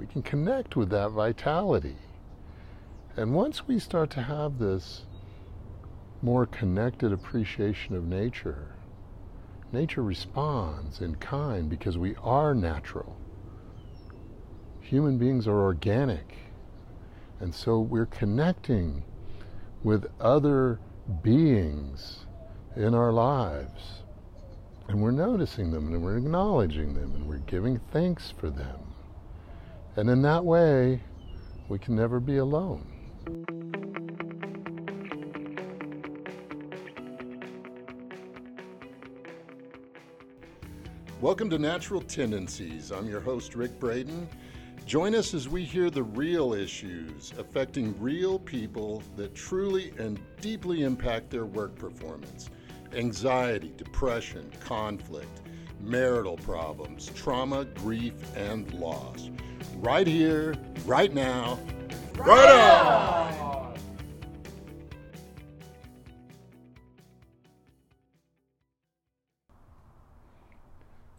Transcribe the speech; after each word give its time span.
We 0.00 0.06
can 0.06 0.22
connect 0.22 0.76
with 0.76 0.88
that 0.90 1.10
vitality. 1.10 1.96
And 3.16 3.34
once 3.34 3.68
we 3.68 3.78
start 3.78 4.08
to 4.12 4.22
have 4.22 4.58
this 4.58 5.02
more 6.22 6.46
connected 6.46 7.12
appreciation 7.12 7.94
of 7.94 8.06
nature, 8.06 8.76
nature 9.72 10.02
responds 10.02 11.02
in 11.02 11.16
kind 11.16 11.68
because 11.68 11.98
we 11.98 12.16
are 12.22 12.54
natural. 12.54 13.14
Human 14.80 15.18
beings 15.18 15.46
are 15.46 15.60
organic. 15.60 16.34
And 17.38 17.54
so 17.54 17.78
we're 17.78 18.06
connecting 18.06 19.04
with 19.82 20.10
other 20.18 20.80
beings 21.22 22.24
in 22.74 22.94
our 22.94 23.12
lives. 23.12 24.00
And 24.88 25.02
we're 25.02 25.10
noticing 25.10 25.70
them 25.70 25.92
and 25.92 26.02
we're 26.02 26.16
acknowledging 26.16 26.94
them 26.94 27.14
and 27.14 27.28
we're 27.28 27.36
giving 27.36 27.80
thanks 27.92 28.30
for 28.30 28.48
them. 28.48 28.89
And 29.96 30.08
in 30.08 30.22
that 30.22 30.44
way, 30.44 31.02
we 31.68 31.78
can 31.78 31.96
never 31.96 32.20
be 32.20 32.36
alone. 32.36 32.86
Welcome 41.20 41.50
to 41.50 41.58
Natural 41.58 42.00
Tendencies. 42.00 42.92
I'm 42.92 43.08
your 43.08 43.20
host, 43.20 43.56
Rick 43.56 43.80
Braden. 43.80 44.28
Join 44.86 45.14
us 45.14 45.34
as 45.34 45.48
we 45.48 45.64
hear 45.64 45.90
the 45.90 46.04
real 46.04 46.54
issues 46.54 47.32
affecting 47.36 48.00
real 48.00 48.38
people 48.38 49.02
that 49.16 49.34
truly 49.34 49.92
and 49.98 50.20
deeply 50.40 50.82
impact 50.82 51.30
their 51.30 51.46
work 51.46 51.74
performance 51.74 52.48
anxiety, 52.94 53.72
depression, 53.76 54.50
conflict, 54.60 55.42
marital 55.80 56.36
problems, 56.36 57.10
trauma, 57.14 57.64
grief, 57.64 58.14
and 58.36 58.72
loss. 58.74 59.30
Right 59.80 60.06
here, 60.06 60.54
right 60.84 61.14
now, 61.14 61.58
right 62.18 62.50
on! 62.50 63.74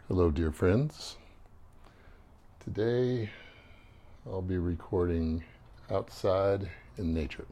Hello, 0.07 0.29
dear 0.29 0.51
friends. 0.51 1.17
Today 2.63 3.31
I'll 4.27 4.43
be 4.43 4.59
recording 4.59 5.43
outside 5.89 6.69
in 6.99 7.15
nature. 7.15 7.47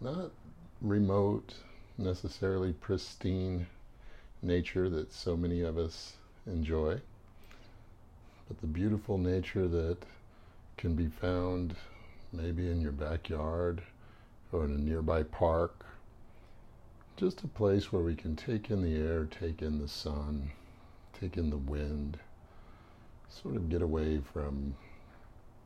Not 0.00 0.32
remote, 0.80 1.54
necessarily 1.96 2.72
pristine 2.72 3.68
nature 4.42 4.88
that 4.88 5.12
so 5.12 5.36
many 5.36 5.60
of 5.60 5.78
us 5.78 6.14
enjoy, 6.48 7.00
but 8.48 8.60
the 8.60 8.66
beautiful 8.66 9.18
nature 9.18 9.68
that 9.68 9.98
can 10.76 10.94
be 10.94 11.06
found 11.06 11.76
maybe 12.32 12.70
in 12.70 12.80
your 12.80 12.92
backyard 12.92 13.82
or 14.52 14.64
in 14.64 14.72
a 14.72 14.78
nearby 14.78 15.22
park. 15.22 15.84
Just 17.16 17.44
a 17.44 17.48
place 17.48 17.92
where 17.92 18.02
we 18.02 18.14
can 18.14 18.36
take 18.36 18.70
in 18.70 18.82
the 18.82 18.96
air, 18.96 19.26
take 19.26 19.62
in 19.62 19.78
the 19.78 19.88
sun, 19.88 20.50
take 21.18 21.36
in 21.36 21.50
the 21.50 21.56
wind, 21.56 22.18
sort 23.28 23.56
of 23.56 23.68
get 23.68 23.82
away 23.82 24.20
from 24.32 24.74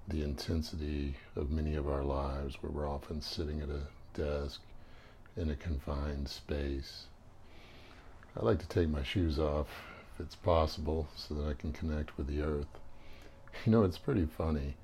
the 0.09 0.23
intensity 0.23 1.17
of 1.35 1.51
many 1.51 1.75
of 1.75 1.89
our 1.89 2.05
lives 2.05 2.57
where 2.61 2.71
we're 2.71 2.89
often 2.89 3.21
sitting 3.21 3.61
at 3.61 3.69
a 3.69 3.83
desk 4.15 4.61
in 5.37 5.51
a 5.51 5.57
confined 5.57 6.29
space. 6.29 7.07
I 8.37 8.45
like 8.45 8.59
to 8.59 8.69
take 8.69 8.89
my 8.89 9.03
shoes 9.03 9.39
off 9.39 9.69
if 10.17 10.25
it's 10.25 10.35
possible 10.35 11.07
so 11.15 11.35
that 11.35 11.47
I 11.47 11.53
can 11.53 11.73
connect 11.73 12.17
with 12.17 12.27
the 12.27 12.41
earth. 12.41 12.67
You 13.65 13.73
know, 13.73 13.85
it's 13.85 13.99
pretty 13.99 14.27
funny. 14.27 14.77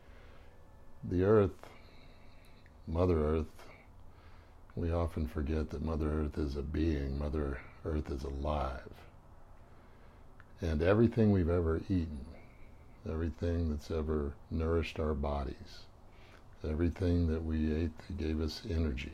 The 1.05 1.25
earth, 1.25 1.69
Mother 2.87 3.19
Earth, 3.19 3.67
we 4.75 4.91
often 4.91 5.27
forget 5.27 5.71
that 5.71 5.85
Mother 5.85 6.11
Earth 6.11 6.39
is 6.39 6.57
a 6.57 6.63
being, 6.63 7.19
Mother 7.19 7.61
Earth 7.85 8.11
is 8.11 8.25
alive. 8.25 8.93
And 10.61 10.83
everything 10.83 11.33
we've 11.33 11.51
ever 11.51 11.83
eaten, 11.89 12.25
everything 13.09 13.71
that's 13.71 13.91
ever 13.91 14.33
nourished 14.51 14.99
our 14.99 15.15
bodies, 15.15 15.85
everything 16.67 17.27
that 17.29 17.45
we 17.45 17.75
ate 17.75 17.99
that 18.07 18.19
gave 18.19 18.41
us 18.41 18.63
energy, 18.69 19.13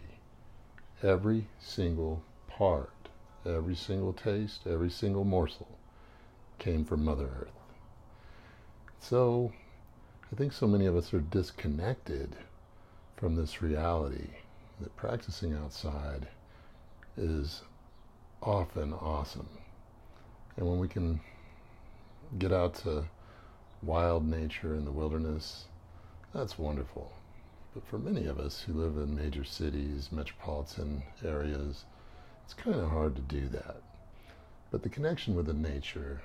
every 1.02 1.46
single 1.60 2.22
part, 2.48 3.08
every 3.44 3.74
single 3.76 4.12
taste, 4.12 4.66
every 4.66 4.90
single 4.90 5.24
morsel 5.24 5.77
came 6.58 6.84
from 6.84 7.04
Mother 7.04 7.28
Earth. 7.40 7.52
So 9.00 9.52
I 10.32 10.36
think 10.36 10.52
so 10.52 10.66
many 10.66 10.86
of 10.86 10.96
us 10.96 11.14
are 11.14 11.20
disconnected 11.20 12.36
from 13.16 13.36
this 13.36 13.62
reality 13.62 14.28
that 14.80 14.96
practicing 14.96 15.54
outside 15.54 16.28
is 17.16 17.62
often 18.42 18.92
awesome. 18.92 19.48
And 20.56 20.68
when 20.68 20.78
we 20.78 20.88
can 20.88 21.20
get 22.38 22.52
out 22.52 22.74
to 22.76 23.04
wild 23.82 24.26
nature 24.26 24.74
in 24.74 24.84
the 24.84 24.92
wilderness, 24.92 25.64
that's 26.34 26.58
wonderful. 26.58 27.12
But 27.74 27.86
for 27.86 27.98
many 27.98 28.26
of 28.26 28.38
us 28.38 28.62
who 28.62 28.72
live 28.72 28.96
in 28.96 29.16
major 29.16 29.44
cities, 29.44 30.10
metropolitan 30.10 31.02
areas, 31.24 31.84
it's 32.44 32.54
kind 32.54 32.76
of 32.76 32.90
hard 32.90 33.16
to 33.16 33.22
do 33.22 33.48
that. 33.48 33.76
But 34.70 34.82
the 34.82 34.88
connection 34.88 35.34
with 35.34 35.46
the 35.46 35.54
nature 35.54 36.20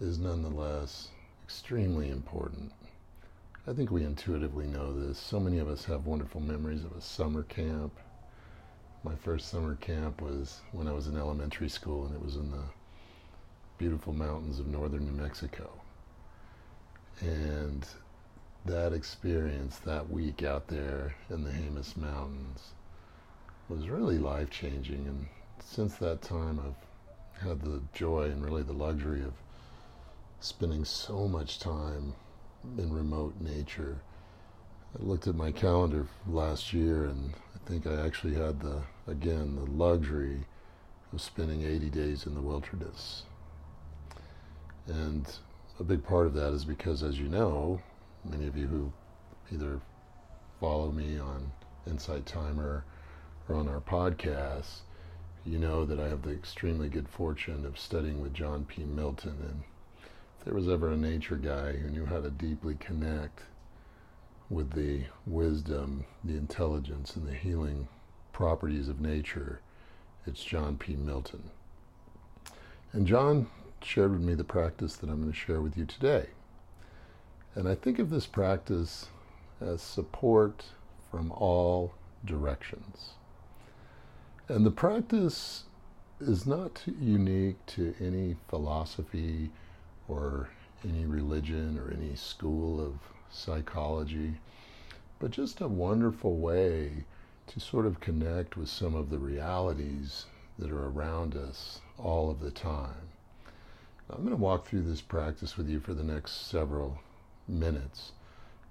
is 0.00 0.18
nonetheless 0.18 1.08
extremely 1.44 2.08
important. 2.08 2.72
I 3.66 3.72
think 3.72 3.90
we 3.90 4.04
intuitively 4.04 4.66
know 4.66 4.92
this. 4.92 5.18
So 5.18 5.40
many 5.40 5.58
of 5.58 5.68
us 5.68 5.84
have 5.86 6.06
wonderful 6.06 6.40
memories 6.40 6.84
of 6.84 6.92
a 6.92 7.00
summer 7.00 7.42
camp. 7.42 7.92
My 9.02 9.16
first 9.16 9.48
summer 9.48 9.74
camp 9.74 10.22
was 10.22 10.60
when 10.72 10.86
I 10.86 10.92
was 10.92 11.08
in 11.08 11.16
elementary 11.16 11.68
school, 11.68 12.06
and 12.06 12.14
it 12.14 12.24
was 12.24 12.36
in 12.36 12.50
the 12.50 12.64
beautiful 13.76 14.12
mountains 14.12 14.58
of 14.58 14.68
northern 14.68 15.04
New 15.04 15.20
Mexico. 15.20 15.68
And 17.20 17.86
that 18.64 18.92
experience, 18.92 19.78
that 19.80 20.08
week 20.10 20.42
out 20.42 20.68
there 20.68 21.14
in 21.28 21.42
the 21.42 21.50
Jemez 21.50 21.96
Mountains, 21.96 22.72
was 23.68 23.88
really 23.88 24.18
life 24.18 24.50
changing. 24.50 25.06
And 25.06 25.26
since 25.64 25.96
that 25.96 26.22
time, 26.22 26.60
I've 26.60 27.42
had 27.46 27.60
the 27.62 27.80
joy 27.92 28.24
and 28.24 28.44
really 28.44 28.62
the 28.62 28.72
luxury 28.72 29.22
of 29.22 29.32
spending 30.40 30.84
so 30.84 31.26
much 31.26 31.58
time 31.58 32.14
in 32.76 32.92
remote 32.92 33.34
nature. 33.40 34.00
I 34.98 35.02
looked 35.02 35.26
at 35.26 35.34
my 35.34 35.52
calendar 35.52 36.06
last 36.28 36.72
year, 36.72 37.04
and 37.04 37.34
I 37.54 37.68
think 37.68 37.86
I 37.86 38.04
actually 38.04 38.34
had 38.34 38.60
the, 38.60 38.82
again, 39.06 39.56
the 39.56 39.70
luxury 39.70 40.46
of 41.12 41.20
spending 41.20 41.62
80 41.62 41.90
days 41.90 42.26
in 42.26 42.34
the 42.34 42.40
wilderness. 42.40 43.24
And 44.86 45.30
a 45.78 45.84
big 45.84 46.04
part 46.04 46.26
of 46.26 46.34
that 46.34 46.52
is 46.52 46.64
because, 46.64 47.02
as 47.02 47.18
you 47.18 47.28
know, 47.28 47.80
many 48.24 48.46
of 48.46 48.56
you 48.56 48.66
who 48.66 48.92
either 49.52 49.80
follow 50.60 50.90
me 50.90 51.18
on 51.18 51.52
Insight 51.86 52.26
Timer 52.26 52.84
or 53.48 53.54
on 53.54 53.68
our 53.68 53.80
podcast, 53.80 54.80
you 55.44 55.58
know 55.58 55.84
that 55.84 56.00
I 56.00 56.08
have 56.08 56.22
the 56.22 56.32
extremely 56.32 56.88
good 56.88 57.08
fortune 57.08 57.64
of 57.64 57.78
studying 57.78 58.20
with 58.20 58.34
John 58.34 58.64
P. 58.64 58.84
Milton. 58.84 59.36
And 59.40 59.62
there 60.48 60.56
was 60.56 60.66
ever 60.66 60.92
a 60.92 60.96
nature 60.96 61.36
guy 61.36 61.72
who 61.72 61.90
knew 61.90 62.06
how 62.06 62.22
to 62.22 62.30
deeply 62.30 62.74
connect 62.80 63.42
with 64.48 64.70
the 64.70 65.02
wisdom, 65.26 66.06
the 66.24 66.38
intelligence, 66.38 67.16
and 67.16 67.28
the 67.28 67.34
healing 67.34 67.86
properties 68.32 68.88
of 68.88 68.98
nature, 68.98 69.60
it's 70.26 70.42
John 70.42 70.78
P. 70.78 70.96
Milton. 70.96 71.50
And 72.94 73.06
John 73.06 73.48
shared 73.82 74.12
with 74.12 74.22
me 74.22 74.32
the 74.32 74.42
practice 74.42 74.96
that 74.96 75.10
I'm 75.10 75.20
going 75.20 75.30
to 75.30 75.38
share 75.38 75.60
with 75.60 75.76
you 75.76 75.84
today. 75.84 76.28
And 77.54 77.68
I 77.68 77.74
think 77.74 77.98
of 77.98 78.08
this 78.08 78.24
practice 78.24 79.08
as 79.60 79.82
support 79.82 80.64
from 81.10 81.30
all 81.30 81.92
directions. 82.24 83.10
And 84.48 84.64
the 84.64 84.70
practice 84.70 85.64
is 86.22 86.46
not 86.46 86.84
unique 86.86 87.66
to 87.66 87.94
any 88.00 88.36
philosophy 88.48 89.50
or 90.08 90.48
any 90.84 91.04
religion 91.04 91.78
or 91.78 91.92
any 91.92 92.14
school 92.16 92.80
of 92.80 92.94
psychology, 93.30 94.34
but 95.18 95.30
just 95.30 95.60
a 95.60 95.68
wonderful 95.68 96.36
way 96.36 97.04
to 97.46 97.60
sort 97.60 97.86
of 97.86 98.00
connect 98.00 98.56
with 98.56 98.68
some 98.68 98.94
of 98.94 99.10
the 99.10 99.18
realities 99.18 100.26
that 100.58 100.70
are 100.70 100.88
around 100.88 101.36
us 101.36 101.80
all 101.98 102.30
of 102.30 102.40
the 102.40 102.50
time. 102.50 103.08
I'm 104.10 104.18
going 104.18 104.30
to 104.30 104.36
walk 104.36 104.66
through 104.66 104.82
this 104.82 105.02
practice 105.02 105.56
with 105.56 105.68
you 105.68 105.80
for 105.80 105.92
the 105.92 106.04
next 106.04 106.48
several 106.48 106.98
minutes. 107.46 108.12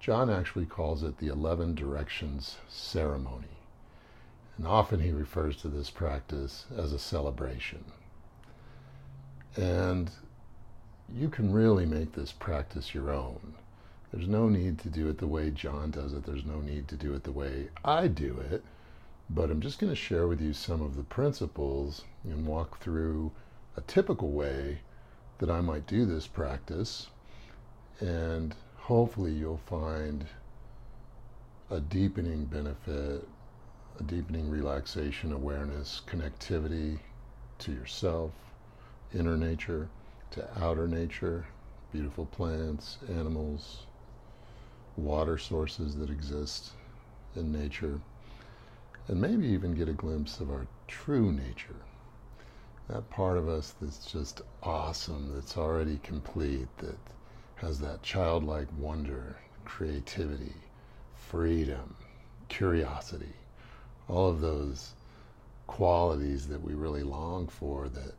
John 0.00 0.30
actually 0.30 0.66
calls 0.66 1.02
it 1.02 1.18
the 1.18 1.28
11 1.28 1.74
directions 1.74 2.56
ceremony. 2.68 3.46
And 4.56 4.66
often 4.66 5.00
he 5.00 5.12
refers 5.12 5.56
to 5.58 5.68
this 5.68 5.90
practice 5.90 6.66
as 6.76 6.92
a 6.92 6.98
celebration. 6.98 7.84
And 9.56 10.10
you 11.14 11.28
can 11.28 11.52
really 11.52 11.86
make 11.86 12.12
this 12.12 12.32
practice 12.32 12.94
your 12.94 13.10
own. 13.10 13.54
There's 14.12 14.28
no 14.28 14.48
need 14.48 14.78
to 14.80 14.88
do 14.88 15.08
it 15.08 15.18
the 15.18 15.26
way 15.26 15.50
John 15.50 15.90
does 15.90 16.12
it. 16.12 16.24
There's 16.24 16.44
no 16.44 16.60
need 16.60 16.88
to 16.88 16.96
do 16.96 17.14
it 17.14 17.24
the 17.24 17.32
way 17.32 17.68
I 17.84 18.08
do 18.08 18.38
it. 18.50 18.62
But 19.30 19.50
I'm 19.50 19.60
just 19.60 19.78
going 19.78 19.92
to 19.92 19.96
share 19.96 20.26
with 20.26 20.40
you 20.40 20.52
some 20.52 20.80
of 20.80 20.96
the 20.96 21.02
principles 21.02 22.04
and 22.24 22.46
walk 22.46 22.80
through 22.80 23.32
a 23.76 23.82
typical 23.82 24.30
way 24.30 24.80
that 25.38 25.50
I 25.50 25.60
might 25.60 25.86
do 25.86 26.06
this 26.06 26.26
practice. 26.26 27.08
And 28.00 28.54
hopefully 28.76 29.32
you'll 29.32 29.60
find 29.66 30.26
a 31.70 31.80
deepening 31.80 32.46
benefit, 32.46 33.28
a 34.00 34.02
deepening 34.02 34.48
relaxation, 34.48 35.32
awareness, 35.32 36.00
connectivity 36.06 36.98
to 37.58 37.72
yourself, 37.72 38.32
inner 39.12 39.36
nature, 39.36 39.88
to 40.32 40.48
outer 40.62 40.86
nature, 40.88 41.46
beautiful 41.92 42.26
plants, 42.26 42.98
animals, 43.08 43.86
water 44.96 45.38
sources 45.38 45.96
that 45.96 46.10
exist 46.10 46.70
in 47.36 47.52
nature, 47.52 48.00
and 49.06 49.20
maybe 49.20 49.46
even 49.46 49.74
get 49.74 49.88
a 49.88 49.92
glimpse 49.92 50.40
of 50.40 50.50
our 50.50 50.66
true 50.86 51.32
nature. 51.32 51.76
That 52.88 53.08
part 53.10 53.36
of 53.36 53.48
us 53.48 53.74
that's 53.80 54.10
just 54.10 54.42
awesome, 54.62 55.32
that's 55.34 55.56
already 55.56 55.98
complete, 56.02 56.68
that 56.78 56.98
has 57.56 57.80
that 57.80 58.02
childlike 58.02 58.68
wonder, 58.78 59.36
creativity, 59.64 60.54
freedom, 61.14 61.94
curiosity, 62.48 63.34
all 64.08 64.30
of 64.30 64.40
those 64.40 64.94
qualities 65.66 66.48
that 66.48 66.62
we 66.62 66.74
really 66.74 67.02
long 67.02 67.46
for 67.46 67.88
that 67.90 68.14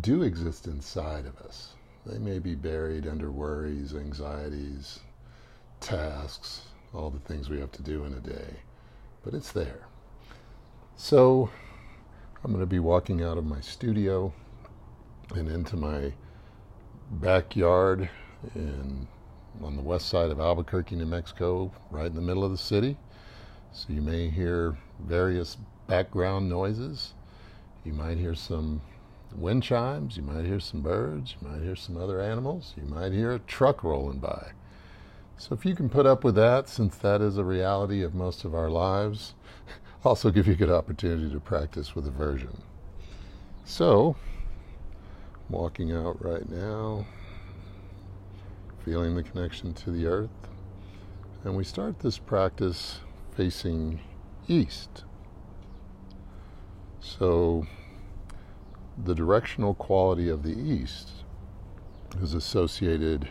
do 0.00 0.22
exist 0.22 0.66
inside 0.66 1.26
of 1.26 1.36
us. 1.38 1.74
They 2.06 2.18
may 2.18 2.38
be 2.38 2.54
buried 2.54 3.06
under 3.06 3.30
worries, 3.30 3.94
anxieties, 3.94 5.00
tasks, 5.80 6.62
all 6.92 7.10
the 7.10 7.20
things 7.20 7.48
we 7.48 7.60
have 7.60 7.72
to 7.72 7.82
do 7.82 8.04
in 8.04 8.12
a 8.12 8.20
day, 8.20 8.56
but 9.22 9.34
it's 9.34 9.52
there. 9.52 9.86
So 10.96 11.50
I'm 12.42 12.52
going 12.52 12.62
to 12.62 12.66
be 12.66 12.78
walking 12.78 13.22
out 13.22 13.38
of 13.38 13.44
my 13.44 13.60
studio 13.60 14.32
and 15.34 15.48
into 15.48 15.76
my 15.76 16.12
backyard 17.10 18.08
in 18.54 19.08
on 19.62 19.76
the 19.76 19.82
west 19.82 20.08
side 20.08 20.30
of 20.30 20.40
Albuquerque, 20.40 20.96
New 20.96 21.06
Mexico, 21.06 21.72
right 21.90 22.06
in 22.06 22.14
the 22.14 22.20
middle 22.20 22.44
of 22.44 22.50
the 22.50 22.58
city. 22.58 22.96
So 23.72 23.86
you 23.92 24.02
may 24.02 24.28
hear 24.28 24.76
various 25.00 25.56
background 25.86 26.48
noises. 26.48 27.14
You 27.84 27.92
might 27.92 28.18
hear 28.18 28.34
some 28.34 28.80
wind 29.36 29.62
chimes, 29.62 30.16
you 30.16 30.22
might 30.22 30.44
hear 30.44 30.60
some 30.60 30.80
birds, 30.80 31.36
you 31.40 31.48
might 31.48 31.62
hear 31.62 31.76
some 31.76 31.96
other 31.96 32.20
animals, 32.20 32.74
you 32.76 32.84
might 32.84 33.12
hear 33.12 33.32
a 33.32 33.38
truck 33.40 33.82
rolling 33.82 34.18
by. 34.18 34.52
So 35.36 35.54
if 35.54 35.64
you 35.64 35.74
can 35.74 35.88
put 35.88 36.06
up 36.06 36.22
with 36.22 36.34
that, 36.36 36.68
since 36.68 36.96
that 36.96 37.20
is 37.20 37.38
a 37.38 37.44
reality 37.44 38.02
of 38.02 38.14
most 38.14 38.44
of 38.44 38.54
our 38.54 38.70
lives, 38.70 39.34
also 40.04 40.30
give 40.30 40.46
you 40.46 40.52
a 40.52 40.56
good 40.56 40.70
opportunity 40.70 41.30
to 41.30 41.40
practice 41.40 41.94
with 41.94 42.06
aversion. 42.06 42.62
So, 43.64 44.16
walking 45.48 45.92
out 45.92 46.22
right 46.24 46.48
now 46.48 47.06
feeling 48.84 49.14
the 49.14 49.22
connection 49.22 49.72
to 49.72 49.90
the 49.90 50.06
earth. 50.06 50.30
And 51.42 51.56
we 51.56 51.64
start 51.64 52.00
this 52.00 52.18
practice 52.18 53.00
facing 53.34 54.00
east. 54.46 55.04
So, 57.00 57.66
the 59.02 59.14
directional 59.14 59.74
quality 59.74 60.28
of 60.28 60.42
the 60.42 60.56
east 60.56 61.10
is 62.22 62.34
associated 62.34 63.28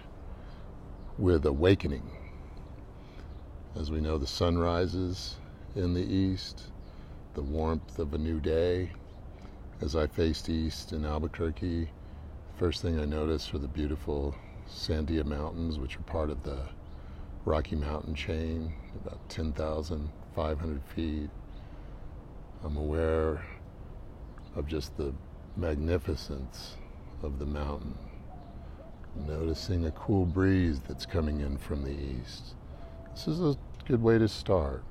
with 1.17 1.45
awakening. 1.45 2.11
As 3.75 3.89
we 3.89 4.01
know, 4.01 4.17
the 4.17 4.27
sun 4.27 4.57
rises 4.57 5.37
in 5.75 5.93
the 5.93 6.03
east, 6.03 6.63
the 7.33 7.41
warmth 7.41 7.97
of 7.97 8.13
a 8.13 8.17
new 8.17 8.39
day. 8.39 8.91
As 9.81 9.95
I 9.95 10.05
faced 10.05 10.49
east 10.49 10.91
in 10.91 11.05
Albuquerque, 11.05 11.89
first 12.57 12.81
thing 12.81 12.99
I 12.99 13.05
noticed 13.05 13.53
were 13.53 13.59
the 13.59 13.67
beautiful 13.67 14.35
Sandia 14.69 15.25
Mountains, 15.25 15.79
which 15.79 15.95
are 15.95 16.03
part 16.03 16.29
of 16.29 16.43
the 16.43 16.59
Rocky 17.45 17.75
Mountain 17.75 18.15
chain, 18.15 18.73
about 18.95 19.29
10,500 19.29 20.83
feet. 20.95 21.29
I'm 22.63 22.77
aware 22.77 23.43
of 24.55 24.67
just 24.67 24.95
the 24.97 25.13
magnificence 25.55 26.75
of 27.21 27.39
the 27.39 27.45
mountain, 27.45 27.97
noticing 29.27 29.85
a 29.85 29.91
cool 29.91 30.25
breeze 30.25 30.79
that's 30.87 31.05
coming 31.05 31.41
in 31.41 31.57
from 31.57 31.83
the 31.83 31.91
east. 31.91 32.55
This 33.13 33.27
is 33.27 33.39
a 33.39 33.55
good 33.87 34.01
way 34.01 34.17
to 34.17 34.27
start. 34.27 34.83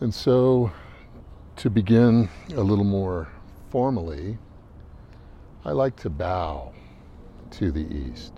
And 0.00 0.12
so, 0.12 0.72
to 1.56 1.70
begin 1.70 2.28
a 2.54 2.60
little 2.60 2.84
more 2.84 3.28
formally, 3.70 4.38
I 5.64 5.70
like 5.70 5.96
to 5.96 6.10
bow 6.10 6.72
to 7.52 7.70
the 7.70 7.86
east. 7.94 8.32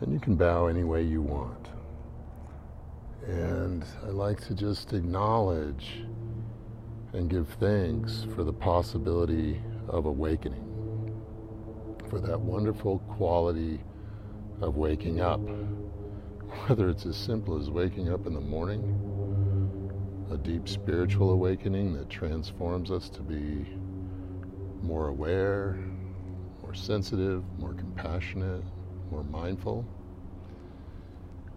And 0.00 0.12
you 0.12 0.20
can 0.20 0.36
bow 0.36 0.66
any 0.66 0.84
way 0.84 1.02
you 1.02 1.22
want. 1.22 1.68
And 3.26 3.84
I 4.04 4.08
like 4.08 4.40
to 4.46 4.54
just 4.54 4.92
acknowledge 4.92 6.04
and 7.14 7.30
give 7.30 7.48
thanks 7.60 8.26
for 8.34 8.42
the 8.42 8.52
possibility 8.52 9.60
of 9.88 10.06
awakening, 10.06 11.14
for 12.08 12.18
that 12.18 12.40
wonderful 12.40 12.98
quality 13.10 13.80
of 14.60 14.76
waking 14.76 15.20
up. 15.20 15.40
Whether 16.66 16.88
it's 16.88 17.06
as 17.06 17.16
simple 17.16 17.58
as 17.58 17.70
waking 17.70 18.12
up 18.12 18.26
in 18.26 18.34
the 18.34 18.40
morning, 18.40 19.00
a 20.32 20.36
deep 20.36 20.68
spiritual 20.68 21.30
awakening 21.30 21.94
that 21.94 22.10
transforms 22.10 22.90
us 22.90 23.08
to 23.10 23.22
be 23.22 23.66
more 24.82 25.08
aware, 25.08 25.78
more 26.62 26.74
sensitive, 26.74 27.44
more 27.58 27.74
compassionate, 27.74 28.62
more 29.10 29.24
mindful. 29.24 29.86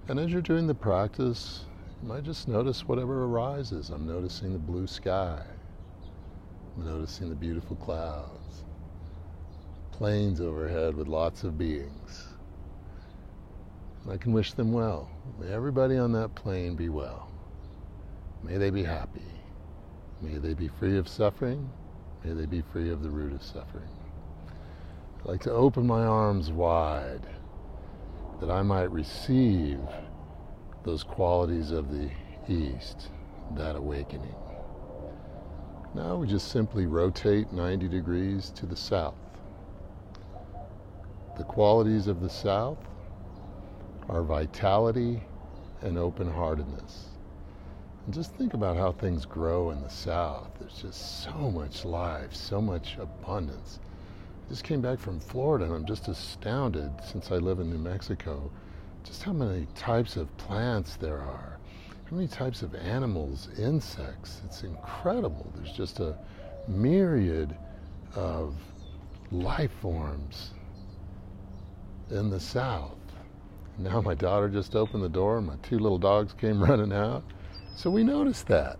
And 0.08 0.20
as 0.20 0.32
you're 0.32 0.42
doing 0.42 0.68
the 0.68 0.76
practice, 0.76 1.66
might 2.04 2.24
just 2.24 2.48
notice 2.48 2.88
whatever 2.88 3.26
arises. 3.26 3.90
I'm 3.90 4.08
noticing 4.08 4.54
the 4.54 4.60
blue 4.60 4.88
sky. 4.88 5.42
I'm 6.76 6.86
noticing 6.86 7.30
the 7.30 7.36
beautiful 7.36 7.76
clouds. 7.78 8.64
Planes 9.92 10.40
overhead 10.40 10.96
with 10.96 11.08
lots 11.08 11.44
of 11.44 11.58
beings. 11.58 12.28
I 14.10 14.16
can 14.16 14.32
wish 14.32 14.54
them 14.54 14.72
well. 14.72 15.10
May 15.40 15.52
everybody 15.52 15.98
on 15.98 16.14
that 16.14 16.36
plane 16.36 16.76
be 16.76 16.88
well. 16.90 17.30
May 18.44 18.58
they 18.58 18.70
be 18.70 18.84
happy. 18.84 19.22
May 20.22 20.38
they 20.38 20.54
be 20.54 20.70
free 20.70 20.98
of 20.98 21.08
suffering. 21.08 21.70
May 22.24 22.34
they 22.34 22.46
be 22.46 22.62
free 22.72 22.90
of 22.90 23.04
the 23.04 23.10
root 23.10 23.34
of 23.34 23.44
suffering. 23.44 23.90
I 25.26 25.32
like 25.32 25.42
to 25.42 25.52
open 25.52 25.86
my 25.86 26.06
arms 26.06 26.52
wide 26.52 27.28
that 28.40 28.50
I 28.50 28.62
might 28.62 28.92
receive 28.92 29.80
those 30.88 31.04
qualities 31.04 31.72
of 31.72 31.92
the 31.92 32.10
East, 32.48 33.10
that 33.56 33.76
awakening. 33.76 34.36
Now 35.94 36.16
we 36.16 36.28
just 36.28 36.52
simply 36.52 36.86
rotate 36.86 37.52
90 37.52 37.88
degrees 37.88 38.52
to 38.56 38.66
the 38.66 38.76
south. 38.76 39.16
The 41.38 41.44
qualities 41.44 42.08
of 42.08 42.22
the 42.22 42.30
south 42.30 42.80
are 44.10 44.24
vitality 44.24 45.22
and 45.82 45.98
open 45.98 46.32
heartedness. 46.32 47.10
And 48.06 48.14
just 48.14 48.34
think 48.36 48.54
about 48.54 48.78
how 48.78 48.94
things 48.94 49.26
grow 49.26 49.72
in 49.72 49.82
the 49.82 49.90
south. 49.90 50.50
There's 50.60 50.82
just 50.82 51.24
so 51.24 51.52
much 51.52 51.86
life, 51.86 52.34
so 52.34 52.62
much 52.62 52.98
abundance 52.98 53.80
I 54.48 54.50
just 54.50 54.64
came 54.64 54.80
back 54.80 54.98
from 54.98 55.20
Florida 55.20 55.66
and 55.66 55.74
I'm 55.74 55.86
just 55.86 56.08
astounded 56.08 56.90
since 57.04 57.32
I 57.34 57.36
live 57.36 57.60
in 57.60 57.70
New 57.70 57.78
Mexico 57.78 58.50
just 59.08 59.24
how 59.24 59.32
many 59.32 59.66
types 59.74 60.18
of 60.18 60.36
plants 60.38 60.98
there 60.98 61.18
are, 61.18 61.58
how 62.10 62.16
many 62.16 62.28
types 62.28 62.62
of 62.62 62.76
animals, 62.76 63.48
insects. 63.58 64.42
It's 64.46 64.64
incredible. 64.64 65.52
There's 65.56 65.72
just 65.72 66.00
a 66.02 66.18
myriad 66.68 67.56
of 68.16 68.56
life 69.32 69.72
forms 69.82 70.52
in 72.12 72.30
the 72.30 72.40
South. 72.40 72.98
Now 73.78 74.02
my 74.02 74.14
daughter 74.14 74.50
just 74.50 74.76
opened 74.76 75.04
the 75.04 75.10
door 75.10 75.38
and 75.38 75.48
my 75.48 75.56
two 75.64 75.80
little 75.80 76.00
dogs 76.00 76.34
came 76.34 76.62
running 76.64 76.92
out. 76.92 77.24
So 77.76 77.90
we 77.90 78.04
noticed 78.04 78.48
that. 78.48 78.78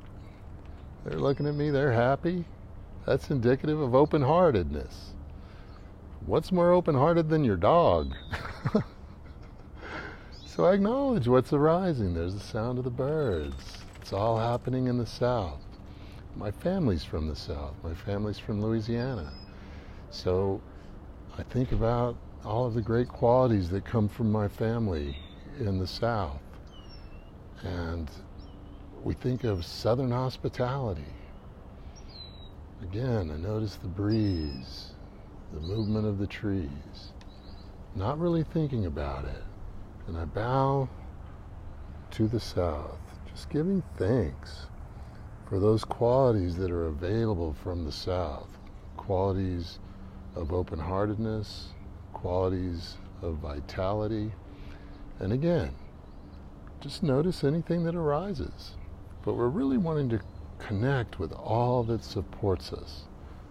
They're 1.06 1.20
looking 1.20 1.48
at 1.48 1.56
me, 1.56 1.70
they're 1.70 1.94
happy. 1.94 2.44
That's 3.06 3.30
indicative 3.30 3.80
of 3.80 3.96
open 3.96 4.22
heartedness. 4.22 5.14
What's 6.26 6.52
more 6.52 6.74
open 6.74 6.96
hearted 6.96 7.30
than 7.30 7.46
your 7.46 7.56
dog? 7.56 8.14
so 10.58 10.66
I 10.66 10.74
acknowledge 10.74 11.28
what's 11.28 11.54
arising. 11.54 12.16
There's 12.16 12.34
the 12.34 12.40
sound 12.40 12.80
of 12.80 12.84
the 12.84 12.90
birds. 12.90 13.78
It's 14.02 14.12
all 14.12 14.40
happening 14.40 14.88
in 14.88 14.98
the 14.98 15.06
South. 15.06 15.62
My 16.36 16.50
family's 16.50 17.04
from 17.04 17.28
the 17.28 17.36
South. 17.36 17.76
My 17.84 17.94
family's 17.94 18.40
from 18.40 18.64
Louisiana. 18.64 19.32
So 20.10 20.60
I 21.38 21.44
think 21.44 21.74
about 21.74 22.18
all 22.44 22.66
of 22.66 22.74
the 22.74 22.82
great 22.82 23.08
qualities 23.08 23.70
that 23.70 23.86
come 23.86 24.10
from 24.10 24.32
my 24.32 24.48
family 24.48 25.16
in 25.60 25.78
the 25.78 25.86
South. 25.86 26.42
And 27.62 28.10
we 29.04 29.14
think 29.14 29.44
of 29.44 29.64
Southern 29.64 30.10
hospitality. 30.10 31.14
Again, 32.82 33.30
I 33.30 33.38
notice 33.38 33.76
the 33.76 33.90
breeze, 33.90 34.88
the 35.54 35.60
movement 35.60 36.08
of 36.08 36.18
the 36.18 36.26
trees, 36.26 37.12
not 37.94 38.20
really 38.20 38.44
thinking 38.44 38.88
about 38.88 39.26
it. 39.26 39.44
And 40.08 40.18
I 40.18 40.26
bow 40.26 40.88
to 42.12 42.28
the 42.28 42.40
South, 42.40 43.00
just 43.30 43.50
giving 43.50 43.84
thanks 43.98 44.68
for 45.50 45.60
those 45.60 45.84
qualities 45.84 46.56
that 46.58 46.72
are 46.72 46.88
available 46.88 47.54
from 47.62 47.84
the 47.84 47.92
South 47.92 48.48
qualities 48.96 49.80
of 50.36 50.52
open 50.54 50.80
heartedness, 50.80 51.70
qualities 52.14 52.98
of 53.22 53.36
vitality. 53.36 54.32
And 55.20 55.34
again, 55.34 55.74
just 56.80 57.04
notice 57.04 57.44
anything 57.44 57.84
that 57.84 57.96
arises. 57.96 58.76
But 59.24 59.34
we're 59.34 59.50
really 59.50 59.78
wanting 59.78 60.10
to 60.10 60.22
connect 60.60 61.20
with 61.20 61.32
all 61.34 61.84
that 61.84 62.04
supports 62.04 62.72
us. 62.72 63.04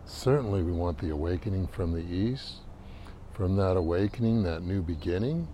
Certainly, 0.05 0.63
we 0.63 0.73
want 0.73 0.99
the 0.99 1.11
awakening 1.11 1.67
from 1.67 1.93
the 1.93 2.05
East. 2.05 2.61
From 3.33 3.57
that 3.57 3.77
awakening, 3.77 4.45
that 4.45 4.63
new 4.63 4.81
beginning, 4.81 5.49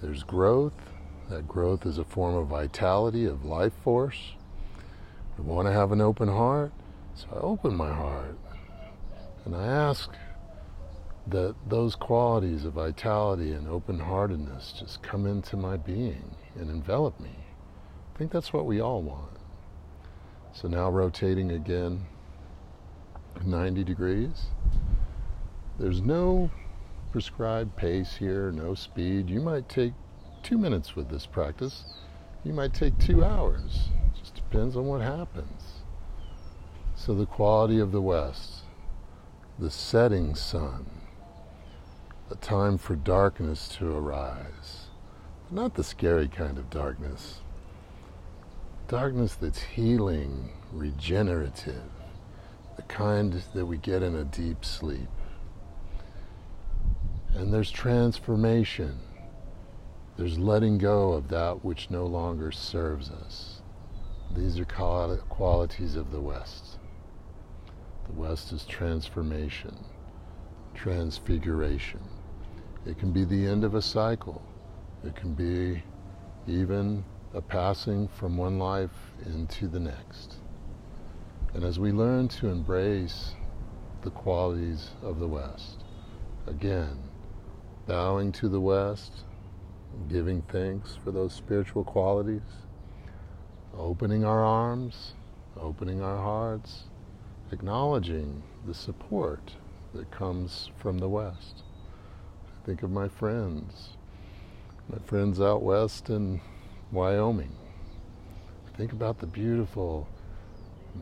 there's 0.00 0.22
growth. 0.22 0.74
That 1.28 1.48
growth 1.48 1.86
is 1.86 1.98
a 1.98 2.04
form 2.04 2.36
of 2.36 2.48
vitality, 2.48 3.24
of 3.24 3.44
life 3.44 3.72
force. 3.82 4.34
We 5.38 5.44
want 5.44 5.66
to 5.66 5.72
have 5.72 5.92
an 5.92 6.00
open 6.00 6.28
heart, 6.28 6.72
so 7.14 7.26
I 7.32 7.38
open 7.38 7.74
my 7.74 7.92
heart 7.92 8.38
and 9.44 9.54
I 9.54 9.66
ask 9.66 10.10
that 11.26 11.54
those 11.68 11.94
qualities 11.94 12.64
of 12.64 12.74
vitality 12.74 13.52
and 13.52 13.68
open 13.68 13.98
heartedness 13.98 14.74
just 14.78 15.02
come 15.02 15.26
into 15.26 15.56
my 15.56 15.76
being 15.76 16.36
and 16.54 16.70
envelop 16.70 17.18
me. 17.20 17.36
I 18.14 18.18
think 18.18 18.32
that's 18.32 18.52
what 18.52 18.66
we 18.66 18.80
all 18.80 19.02
want. 19.02 19.36
So 20.52 20.68
now 20.68 20.90
rotating 20.90 21.50
again 21.52 22.06
90 23.44 23.84
degrees. 23.84 24.46
There's 25.78 26.00
no 26.00 26.50
prescribed 27.16 27.74
pace 27.76 28.14
here, 28.18 28.52
no 28.52 28.74
speed. 28.74 29.30
You 29.30 29.40
might 29.40 29.70
take 29.70 29.94
two 30.42 30.58
minutes 30.58 30.94
with 30.94 31.08
this 31.08 31.24
practice. 31.24 31.82
You 32.44 32.52
might 32.52 32.74
take 32.74 32.98
two 32.98 33.24
hours. 33.24 33.88
It 34.04 34.18
just 34.18 34.34
depends 34.34 34.76
on 34.76 34.84
what 34.84 35.00
happens. 35.00 35.80
So 36.94 37.14
the 37.14 37.24
quality 37.24 37.78
of 37.80 37.90
the 37.90 38.02
West, 38.02 38.64
the 39.58 39.70
setting 39.70 40.34
sun, 40.34 40.90
a 42.30 42.34
time 42.34 42.76
for 42.76 42.94
darkness 42.94 43.66
to 43.78 43.96
arise. 43.96 44.88
Not 45.50 45.74
the 45.74 45.84
scary 45.84 46.28
kind 46.28 46.58
of 46.58 46.68
darkness. 46.68 47.40
Darkness 48.88 49.36
that's 49.36 49.62
healing, 49.62 50.50
regenerative, 50.70 51.88
the 52.76 52.82
kind 52.82 53.42
that 53.54 53.64
we 53.64 53.78
get 53.78 54.02
in 54.02 54.14
a 54.14 54.24
deep 54.24 54.66
sleep. 54.66 55.08
And 57.36 57.52
there's 57.52 57.70
transformation. 57.70 58.98
There's 60.16 60.38
letting 60.38 60.78
go 60.78 61.12
of 61.12 61.28
that 61.28 61.62
which 61.62 61.90
no 61.90 62.06
longer 62.06 62.50
serves 62.50 63.10
us. 63.10 63.60
These 64.34 64.58
are 64.58 64.64
qualities 64.64 65.96
of 65.96 66.10
the 66.10 66.20
West. 66.20 66.78
The 68.06 68.14
West 68.14 68.52
is 68.52 68.64
transformation, 68.64 69.76
transfiguration. 70.74 72.00
It 72.86 72.98
can 72.98 73.12
be 73.12 73.24
the 73.24 73.46
end 73.46 73.64
of 73.64 73.74
a 73.74 73.82
cycle. 73.82 74.42
It 75.04 75.14
can 75.14 75.34
be 75.34 75.82
even 76.46 77.04
a 77.34 77.42
passing 77.42 78.08
from 78.08 78.38
one 78.38 78.58
life 78.58 79.12
into 79.26 79.68
the 79.68 79.80
next. 79.80 80.36
And 81.52 81.64
as 81.64 81.78
we 81.78 81.92
learn 81.92 82.28
to 82.28 82.48
embrace 82.48 83.34
the 84.00 84.10
qualities 84.10 84.92
of 85.02 85.18
the 85.18 85.28
West, 85.28 85.84
again, 86.46 86.98
bowing 87.86 88.32
to 88.32 88.48
the 88.48 88.60
West, 88.60 89.12
giving 90.08 90.42
thanks 90.42 90.96
for 91.04 91.12
those 91.12 91.32
spiritual 91.32 91.84
qualities, 91.84 92.42
opening 93.78 94.24
our 94.24 94.42
arms, 94.42 95.14
opening 95.56 96.02
our 96.02 96.16
hearts, 96.16 96.84
acknowledging 97.52 98.42
the 98.66 98.74
support 98.74 99.52
that 99.94 100.10
comes 100.10 100.70
from 100.76 100.98
the 100.98 101.08
West. 101.08 101.62
I 102.48 102.66
think 102.66 102.82
of 102.82 102.90
my 102.90 103.08
friends, 103.08 103.90
my 104.88 104.98
friends 105.06 105.40
out 105.40 105.62
west 105.62 106.10
in 106.10 106.40
Wyoming. 106.90 107.56
I 108.66 108.76
think 108.76 108.92
about 108.92 109.20
the 109.20 109.26
beautiful 109.26 110.08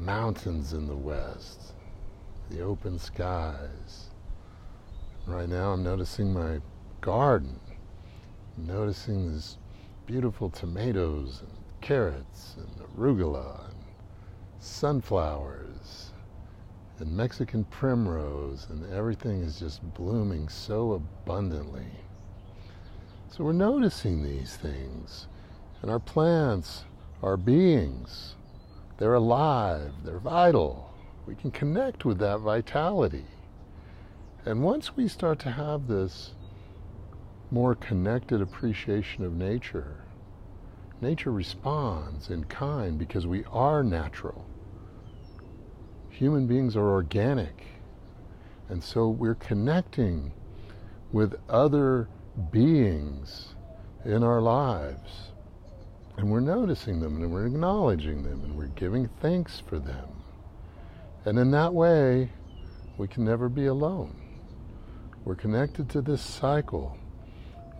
mountains 0.00 0.74
in 0.74 0.86
the 0.86 0.94
west, 0.94 1.72
the 2.50 2.60
open 2.60 2.98
skies. 2.98 4.10
Right 5.26 5.48
now 5.48 5.72
I'm 5.72 5.82
noticing 5.82 6.32
my 6.32 6.60
garden, 7.04 7.60
noticing 8.56 9.30
these 9.30 9.58
beautiful 10.06 10.48
tomatoes 10.48 11.42
and 11.42 11.50
carrots 11.82 12.56
and 12.56 12.86
arugula 12.96 13.66
and 13.66 13.74
sunflowers 14.58 16.12
and 16.98 17.14
Mexican 17.14 17.64
primrose, 17.64 18.68
and 18.70 18.90
everything 18.90 19.42
is 19.42 19.58
just 19.58 19.82
blooming 19.92 20.48
so 20.48 20.92
abundantly. 20.92 21.90
So 23.28 23.44
we're 23.44 23.52
noticing 23.52 24.22
these 24.22 24.56
things. 24.56 25.26
And 25.82 25.90
our 25.90 25.98
plants 25.98 26.84
are 27.22 27.36
beings. 27.36 28.36
They're 28.96 29.12
alive, 29.12 29.92
they're 30.04 30.18
vital. 30.20 30.94
We 31.26 31.34
can 31.34 31.50
connect 31.50 32.06
with 32.06 32.18
that 32.20 32.38
vitality. 32.38 33.26
And 34.46 34.62
once 34.62 34.96
we 34.96 35.06
start 35.06 35.38
to 35.40 35.50
have 35.50 35.86
this 35.86 36.30
more 37.54 37.74
connected 37.74 38.42
appreciation 38.42 39.24
of 39.24 39.32
nature, 39.32 40.04
nature 41.00 41.32
responds 41.32 42.28
in 42.28 42.44
kind 42.44 42.98
because 42.98 43.26
we 43.26 43.44
are 43.52 43.82
natural 43.82 44.44
human 46.14 46.46
beings 46.46 46.76
are 46.76 46.88
organic. 46.88 47.64
And 48.68 48.82
so 48.82 49.08
we're 49.08 49.34
connecting 49.34 50.32
with 51.12 51.34
other 51.48 52.08
beings 52.50 53.54
in 54.04 54.22
our 54.22 54.40
lives. 54.40 55.30
And 56.16 56.30
we're 56.30 56.40
noticing 56.40 57.00
them 57.00 57.20
and 57.20 57.32
we're 57.32 57.46
acknowledging 57.46 58.22
them 58.22 58.44
and 58.44 58.56
we're 58.56 58.66
giving 58.68 59.08
thanks 59.20 59.60
for 59.60 59.78
them. 59.78 60.08
And 61.24 61.38
in 61.38 61.50
that 61.50 61.74
way, 61.74 62.30
we 62.96 63.08
can 63.08 63.24
never 63.24 63.48
be 63.48 63.66
alone. 63.66 64.14
We're 65.24 65.34
connected 65.34 65.88
to 65.90 66.00
this 66.00 66.22
cycle. 66.22 66.96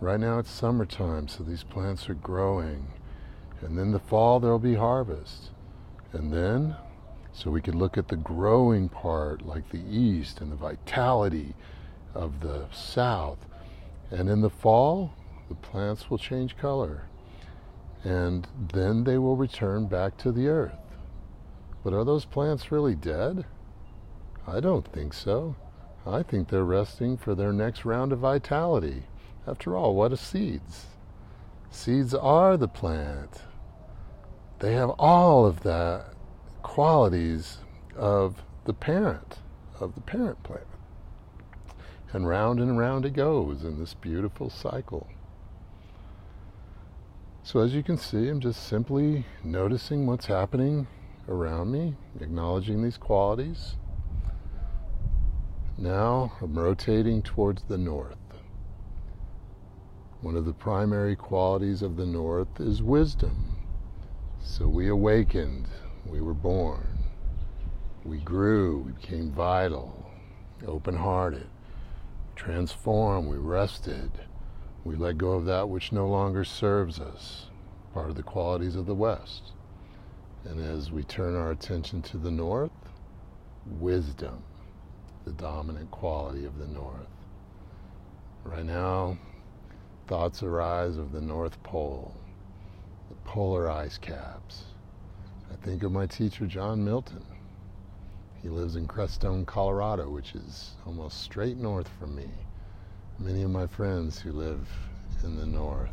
Right 0.01 0.19
now 0.19 0.39
it's 0.39 0.51
summertime, 0.51 1.27
so 1.27 1.43
these 1.43 1.63
plants 1.63 2.09
are 2.09 2.15
growing. 2.15 2.87
And 3.61 3.77
then 3.77 3.91
the 3.91 3.99
fall, 3.99 4.39
there'll 4.39 4.59
be 4.59 4.75
harvest. 4.75 5.51
And 6.11 6.31
then 6.31 6.75
so 7.35 7.51
we 7.51 7.61
could 7.61 7.75
look 7.75 7.97
at 7.97 8.07
the 8.07 8.15
growing 8.15 8.87
part, 8.87 9.45
like 9.45 9.69
the 9.69 9.83
east, 9.89 10.39
and 10.39 10.49
the 10.49 10.55
vitality 10.55 11.53
of 12.13 12.39
the 12.39 12.65
south. 12.71 13.39
And 14.09 14.29
in 14.29 14.39
the 14.39 14.49
fall, 14.49 15.13
the 15.49 15.55
plants 15.55 16.09
will 16.09 16.17
change 16.17 16.55
color. 16.55 17.03
And 18.05 18.47
then 18.73 19.03
they 19.03 19.17
will 19.17 19.35
return 19.35 19.87
back 19.87 20.15
to 20.19 20.31
the 20.31 20.47
earth. 20.47 20.79
But 21.83 21.93
are 21.93 22.05
those 22.05 22.23
plants 22.23 22.71
really 22.71 22.95
dead? 22.95 23.45
I 24.47 24.61
don't 24.61 24.87
think 24.87 25.13
so. 25.13 25.57
I 26.07 26.23
think 26.23 26.47
they're 26.47 26.63
resting 26.63 27.17
for 27.17 27.35
their 27.35 27.51
next 27.51 27.83
round 27.83 28.13
of 28.13 28.19
vitality. 28.19 29.03
After 29.47 29.75
all, 29.77 29.95
what 29.95 30.11
are 30.11 30.17
seeds? 30.17 30.85
Seeds 31.69 32.13
are 32.13 32.57
the 32.57 32.67
plant. 32.67 33.41
They 34.59 34.73
have 34.73 34.89
all 34.91 35.45
of 35.45 35.61
the 35.61 36.05
qualities 36.63 37.57
of 37.95 38.41
the 38.65 38.73
parent, 38.73 39.39
of 39.79 39.93
the 39.93 40.01
parent 40.01 40.41
plant. 40.43 40.65
And 42.11 42.27
round 42.27 42.59
and 42.59 42.77
round 42.77 43.05
it 43.05 43.13
goes 43.13 43.63
in 43.63 43.77
this 43.77 43.93
beautiful 43.93 44.49
cycle. 44.49 45.07
So 47.43 47.59
as 47.59 47.75
you 47.75 47.83
can 47.83 47.97
see, 47.97 48.29
I'm 48.29 48.39
just 48.39 48.65
simply 48.65 49.25
noticing 49.43 50.07
what's 50.07 50.25
happening 50.25 50.87
around 51.29 51.71
me, 51.71 51.95
acknowledging 52.19 52.81
these 52.81 52.97
qualities. 52.97 53.75
Now 55.77 56.33
I'm 56.41 56.57
rotating 56.57 57.21
towards 57.21 57.63
the 57.63 57.77
north. 57.77 58.17
One 60.21 60.35
of 60.35 60.45
the 60.45 60.53
primary 60.53 61.15
qualities 61.15 61.81
of 61.81 61.97
the 61.97 62.05
north 62.05 62.59
is 62.59 62.81
wisdom. 62.81 63.57
So 64.41 64.67
we 64.67 64.87
awakened 64.87 65.67
we 66.05 66.21
were 66.21 66.33
born. 66.33 66.99
We 68.03 68.19
grew, 68.19 68.79
we 68.79 68.91
became 68.91 69.31
vital, 69.31 70.05
open 70.65 70.95
hearted. 70.95 71.47
transform, 72.35 73.27
we 73.27 73.37
rested, 73.37 74.11
we 74.83 74.95
let 74.95 75.17
go 75.17 75.31
of 75.31 75.45
that 75.45 75.69
which 75.69 75.91
no 75.91 76.07
longer 76.07 76.43
serves 76.43 76.99
us, 76.99 77.47
part 77.93 78.09
of 78.09 78.15
the 78.15 78.23
qualities 78.23 78.75
of 78.75 78.85
the 78.85 78.93
West. 78.93 79.53
And 80.43 80.59
as 80.59 80.91
we 80.91 81.03
turn 81.03 81.35
our 81.35 81.51
attention 81.51 82.01
to 82.03 82.17
the 82.17 82.29
North, 82.29 82.71
wisdom, 83.65 84.43
the 85.23 85.31
dominant 85.31 85.89
quality 85.89 86.45
of 86.45 86.59
the 86.59 86.67
North. 86.67 87.07
Right 88.43 88.65
now, 88.65 89.17
thoughts 90.07 90.43
arise 90.43 90.97
of 90.97 91.11
the 91.11 91.21
North 91.21 91.61
Pole, 91.63 92.15
the 93.09 93.15
polar 93.23 93.69
ice 93.71 93.97
caps. 93.97 94.65
I 95.51 95.55
think 95.65 95.81
of 95.81 95.91
my 95.91 96.05
teacher, 96.05 96.45
John 96.45 96.83
Milton. 96.83 97.25
He 98.43 98.49
lives 98.49 98.75
in 98.75 98.87
Crestone, 98.87 99.47
Colorado, 99.47 100.09
which 100.09 100.35
is 100.35 100.75
almost 100.85 101.21
straight 101.21 101.57
north 101.57 101.89
from 101.99 102.15
me. 102.15 102.29
Many 103.17 103.41
of 103.41 103.49
my 103.49 103.65
friends 103.65 104.19
who 104.19 104.31
live 104.31 104.69
in 105.23 105.37
the 105.37 105.45
north. 105.47 105.89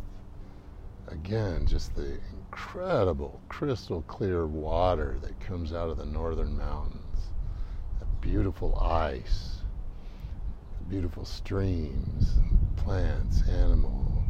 Again, 1.09 1.67
just 1.67 1.95
the 1.95 2.19
incredible 2.37 3.41
crystal 3.49 4.03
clear 4.03 4.47
water 4.47 5.17
that 5.23 5.41
comes 5.41 5.73
out 5.73 5.89
of 5.89 5.97
the 5.97 6.05
northern 6.05 6.55
mountains, 6.59 7.31
that 7.99 8.21
beautiful 8.21 8.79
ice, 8.79 9.62
beautiful 10.93 11.25
streams, 11.25 12.35
plants, 12.77 13.49
animal, 13.49 14.23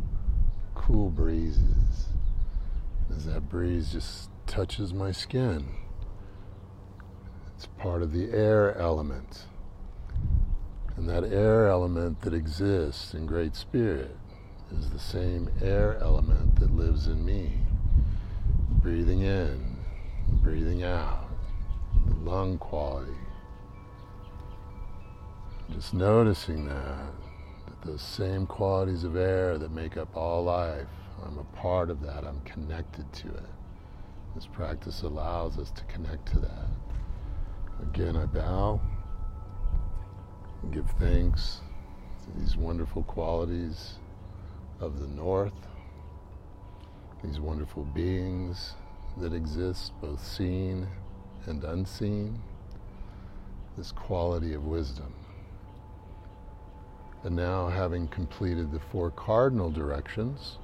cool 0.76 1.10
breezes. 1.10 2.06
As 3.10 3.26
that 3.26 3.48
breeze 3.48 3.90
just 3.90 4.30
touches 4.46 4.94
my 4.94 5.10
skin, 5.10 5.66
it's 7.56 7.66
part 7.66 8.00
of 8.00 8.12
the 8.12 8.30
air 8.30 8.78
element. 8.78 9.46
And 10.96 11.08
that 11.08 11.24
air 11.24 11.66
element 11.66 12.20
that 12.20 12.32
exists 12.32 13.12
in 13.12 13.26
Great 13.26 13.56
Spirit 13.56 14.16
is 14.70 14.88
the 14.90 15.00
same 15.00 15.50
air 15.60 15.98
element 16.00 16.60
that 16.60 16.70
lives 16.70 17.08
in 17.08 17.26
me. 17.26 17.54
Breathing 18.80 19.22
in, 19.22 19.78
breathing 20.44 20.84
out, 20.84 21.28
the 22.06 22.14
lung 22.30 22.56
quality. 22.56 23.21
Just 25.72 25.94
noticing 25.94 26.66
that, 26.66 27.12
that 27.66 27.82
those 27.82 28.02
same 28.02 28.46
qualities 28.46 29.04
of 29.04 29.16
air 29.16 29.56
that 29.56 29.70
make 29.70 29.96
up 29.96 30.14
all 30.14 30.44
life, 30.44 30.86
I'm 31.24 31.38
a 31.38 31.44
part 31.56 31.88
of 31.88 32.02
that, 32.02 32.24
I'm 32.26 32.40
connected 32.42 33.10
to 33.12 33.28
it. 33.28 33.48
This 34.34 34.46
practice 34.46 35.02
allows 35.02 35.58
us 35.58 35.70
to 35.70 35.84
connect 35.84 36.26
to 36.32 36.40
that. 36.40 36.68
Again, 37.82 38.16
I 38.16 38.26
bow 38.26 38.80
and 40.62 40.72
give 40.74 40.88
thanks 41.00 41.60
to 42.24 42.38
these 42.38 42.54
wonderful 42.54 43.02
qualities 43.04 43.94
of 44.78 45.00
the 45.00 45.08
North, 45.08 45.54
these 47.24 47.40
wonderful 47.40 47.84
beings 47.84 48.74
that 49.16 49.32
exist, 49.32 49.92
both 50.02 50.22
seen 50.22 50.86
and 51.46 51.64
unseen, 51.64 52.40
this 53.78 53.90
quality 53.90 54.52
of 54.52 54.64
wisdom. 54.64 55.14
And 57.24 57.36
now, 57.36 57.68
having 57.68 58.08
completed 58.08 58.72
the 58.72 58.80
four 58.80 59.10
cardinal 59.12 59.70
directions, 59.70 60.58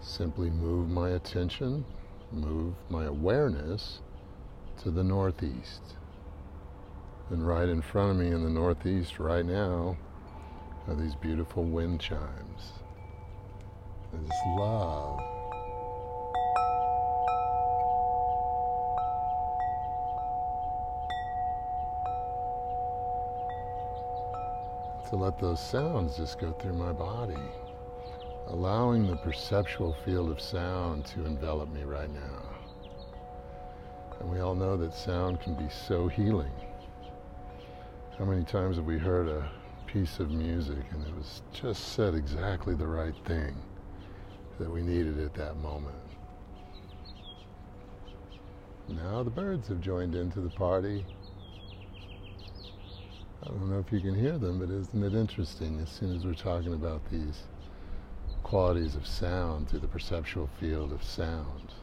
simply 0.00 0.50
move 0.50 0.88
my 0.88 1.10
attention, 1.10 1.84
move 2.30 2.74
my 2.90 3.04
awareness 3.04 4.00
to 4.82 4.90
the 4.90 5.02
northeast. 5.02 5.96
And 7.30 7.46
right 7.46 7.68
in 7.68 7.80
front 7.80 8.10
of 8.10 8.16
me 8.18 8.32
in 8.32 8.42
the 8.42 8.50
northeast 8.50 9.18
right 9.18 9.46
now 9.46 9.96
are 10.86 10.94
these 10.94 11.14
beautiful 11.14 11.64
wind 11.64 12.00
chimes. 12.00 12.72
Just 14.12 14.46
love 14.58 15.31
to 25.12 25.16
let 25.18 25.38
those 25.38 25.62
sounds 25.62 26.16
just 26.16 26.40
go 26.40 26.52
through 26.52 26.72
my 26.72 26.90
body, 26.90 27.36
allowing 28.46 29.06
the 29.06 29.16
perceptual 29.16 29.94
field 30.06 30.30
of 30.30 30.40
sound 30.40 31.04
to 31.04 31.26
envelop 31.26 31.70
me 31.70 31.82
right 31.82 32.10
now. 32.14 32.42
And 34.18 34.30
we 34.30 34.40
all 34.40 34.54
know 34.54 34.74
that 34.78 34.94
sound 34.94 35.42
can 35.42 35.52
be 35.54 35.68
so 35.68 36.08
healing. 36.08 36.50
How 38.18 38.24
many 38.24 38.42
times 38.42 38.76
have 38.76 38.86
we 38.86 38.96
heard 38.96 39.28
a 39.28 39.50
piece 39.86 40.18
of 40.18 40.30
music 40.30 40.82
and 40.92 41.06
it 41.06 41.14
was 41.14 41.42
just 41.52 41.92
said 41.92 42.14
exactly 42.14 42.74
the 42.74 42.86
right 42.86 43.14
thing 43.26 43.54
that 44.58 44.70
we 44.70 44.80
needed 44.80 45.20
at 45.20 45.34
that 45.34 45.58
moment? 45.58 45.94
Now 48.88 49.22
the 49.22 49.30
birds 49.30 49.68
have 49.68 49.82
joined 49.82 50.14
into 50.14 50.40
the 50.40 50.48
party. 50.48 51.04
I 53.52 53.58
don't 53.58 53.70
know 53.70 53.84
if 53.86 53.92
you 53.92 54.00
can 54.00 54.14
hear 54.14 54.38
them, 54.38 54.58
but 54.58 54.70
isn't 54.70 55.02
it 55.02 55.14
interesting 55.14 55.78
as 55.80 55.90
soon 55.90 56.16
as 56.16 56.24
we're 56.24 56.32
talking 56.32 56.72
about 56.72 57.02
these 57.10 57.42
qualities 58.42 58.94
of 58.94 59.06
sound 59.06 59.68
through 59.68 59.80
the 59.80 59.88
perceptual 59.88 60.48
field 60.58 60.90
of 60.90 61.02
sound 61.02 61.74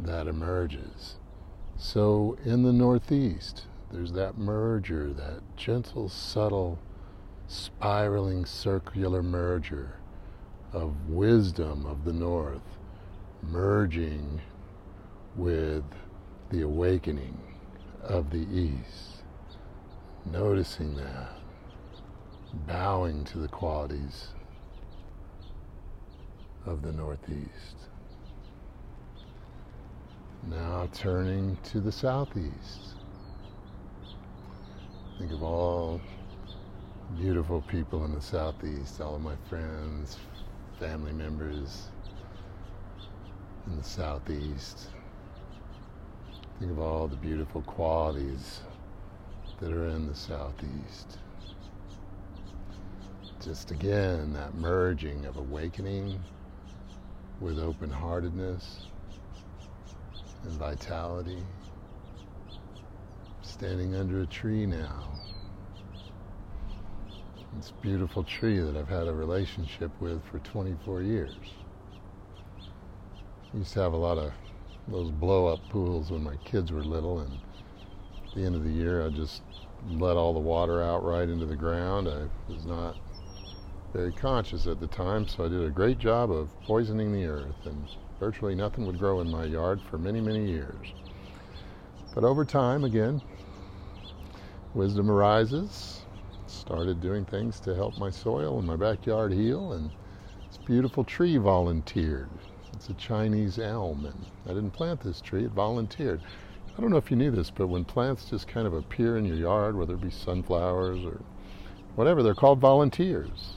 that 0.00 0.26
emerges. 0.26 1.16
So 1.78 2.36
in 2.44 2.62
the 2.62 2.74
Northeast, 2.74 3.64
there's 3.90 4.12
that 4.12 4.36
merger, 4.36 5.14
that 5.14 5.40
gentle, 5.56 6.10
subtle, 6.10 6.78
spiraling, 7.46 8.44
circular 8.44 9.22
merger 9.22 9.96
of 10.74 11.08
wisdom 11.08 11.86
of 11.86 12.04
the 12.04 12.12
North 12.12 12.78
merging 13.42 14.42
with 15.36 15.84
the 16.50 16.60
awakening 16.60 17.40
of 18.02 18.30
the 18.30 18.46
East. 18.52 19.11
Noticing 20.30 20.94
that, 20.96 21.30
bowing 22.66 23.24
to 23.24 23.38
the 23.38 23.48
qualities 23.48 24.28
of 26.64 26.82
the 26.82 26.92
Northeast. 26.92 27.88
Now 30.48 30.88
turning 30.92 31.56
to 31.64 31.80
the 31.80 31.92
Southeast 31.92 32.92
Think 35.22 35.34
of 35.34 35.44
all 35.44 36.00
beautiful 37.16 37.62
people 37.62 38.04
in 38.04 38.12
the 38.12 38.20
Southeast, 38.20 39.00
all 39.00 39.14
of 39.14 39.22
my 39.22 39.36
friends, 39.48 40.18
family 40.80 41.12
members 41.12 41.90
in 43.68 43.76
the 43.76 43.84
Southeast. 43.84 44.88
Think 46.58 46.72
of 46.72 46.80
all 46.80 47.06
the 47.06 47.14
beautiful 47.14 47.62
qualities 47.62 48.62
that 49.62 49.72
are 49.72 49.86
in 49.86 50.08
the 50.08 50.14
Southeast. 50.14 51.18
Just 53.44 53.70
again, 53.70 54.32
that 54.32 54.54
merging 54.56 55.24
of 55.24 55.36
awakening 55.36 56.18
with 57.40 57.60
open 57.60 57.88
heartedness 57.88 58.78
and 60.42 60.58
vitality 60.58 61.44
standing 63.42 63.94
under 63.94 64.22
a 64.22 64.26
tree 64.26 64.66
now. 64.66 65.04
This 67.56 67.72
beautiful 67.82 68.24
tree 68.24 68.58
that 68.58 68.76
I've 68.76 68.88
had 68.88 69.06
a 69.06 69.12
relationship 69.12 69.92
with 70.00 70.24
for 70.24 70.40
24 70.40 71.02
years. 71.02 71.36
Used 73.54 73.74
to 73.74 73.80
have 73.80 73.92
a 73.92 73.96
lot 73.96 74.18
of 74.18 74.32
those 74.88 75.12
blow 75.12 75.46
up 75.46 75.60
pools 75.68 76.10
when 76.10 76.24
my 76.24 76.34
kids 76.44 76.72
were 76.72 76.82
little, 76.82 77.20
and 77.20 77.38
the 78.34 78.44
end 78.44 78.54
of 78.54 78.64
the 78.64 78.70
year, 78.70 79.04
I 79.04 79.10
just 79.10 79.42
let 79.98 80.16
all 80.16 80.32
the 80.32 80.40
water 80.40 80.82
out 80.82 81.04
right 81.04 81.28
into 81.28 81.46
the 81.46 81.56
ground. 81.56 82.08
I 82.08 82.28
was 82.52 82.66
not 82.66 82.94
very 83.92 84.12
conscious 84.12 84.66
at 84.66 84.80
the 84.80 84.86
time, 84.86 85.28
so 85.28 85.44
I 85.44 85.48
did 85.48 85.62
a 85.62 85.70
great 85.70 85.98
job 85.98 86.30
of 86.30 86.48
poisoning 86.66 87.12
the 87.12 87.26
earth, 87.26 87.66
and 87.66 87.86
virtually 88.18 88.54
nothing 88.54 88.86
would 88.86 88.98
grow 88.98 89.20
in 89.20 89.30
my 89.30 89.44
yard 89.44 89.80
for 89.82 89.98
many, 89.98 90.20
many 90.20 90.46
years. 90.46 90.86
But 92.14 92.24
over 92.24 92.44
time, 92.44 92.84
again, 92.84 93.20
wisdom 94.74 95.10
arises. 95.10 96.00
Started 96.46 97.00
doing 97.00 97.24
things 97.24 97.60
to 97.60 97.74
help 97.74 97.98
my 97.98 98.10
soil 98.10 98.58
and 98.58 98.66
my 98.66 98.76
backyard 98.76 99.32
heal, 99.32 99.72
and 99.72 99.90
this 100.48 100.58
beautiful 100.64 101.04
tree 101.04 101.36
volunteered. 101.36 102.30
It's 102.74 102.88
a 102.88 102.94
Chinese 102.94 103.58
elm, 103.58 104.06
and 104.06 104.24
I 104.46 104.54
didn't 104.54 104.72
plant 104.72 105.00
this 105.00 105.20
tree, 105.20 105.44
it 105.44 105.50
volunteered. 105.50 106.20
I 106.76 106.80
don't 106.80 106.90
know 106.90 106.96
if 106.96 107.10
you 107.10 107.16
knew 107.18 107.30
this, 107.30 107.50
but 107.50 107.66
when 107.66 107.84
plants 107.84 108.30
just 108.30 108.48
kind 108.48 108.66
of 108.66 108.72
appear 108.72 109.18
in 109.18 109.26
your 109.26 109.36
yard, 109.36 109.76
whether 109.76 109.94
it 109.94 110.00
be 110.00 110.10
sunflowers 110.10 111.04
or 111.04 111.20
whatever, 111.96 112.22
they're 112.22 112.34
called 112.34 112.60
volunteers. 112.60 113.54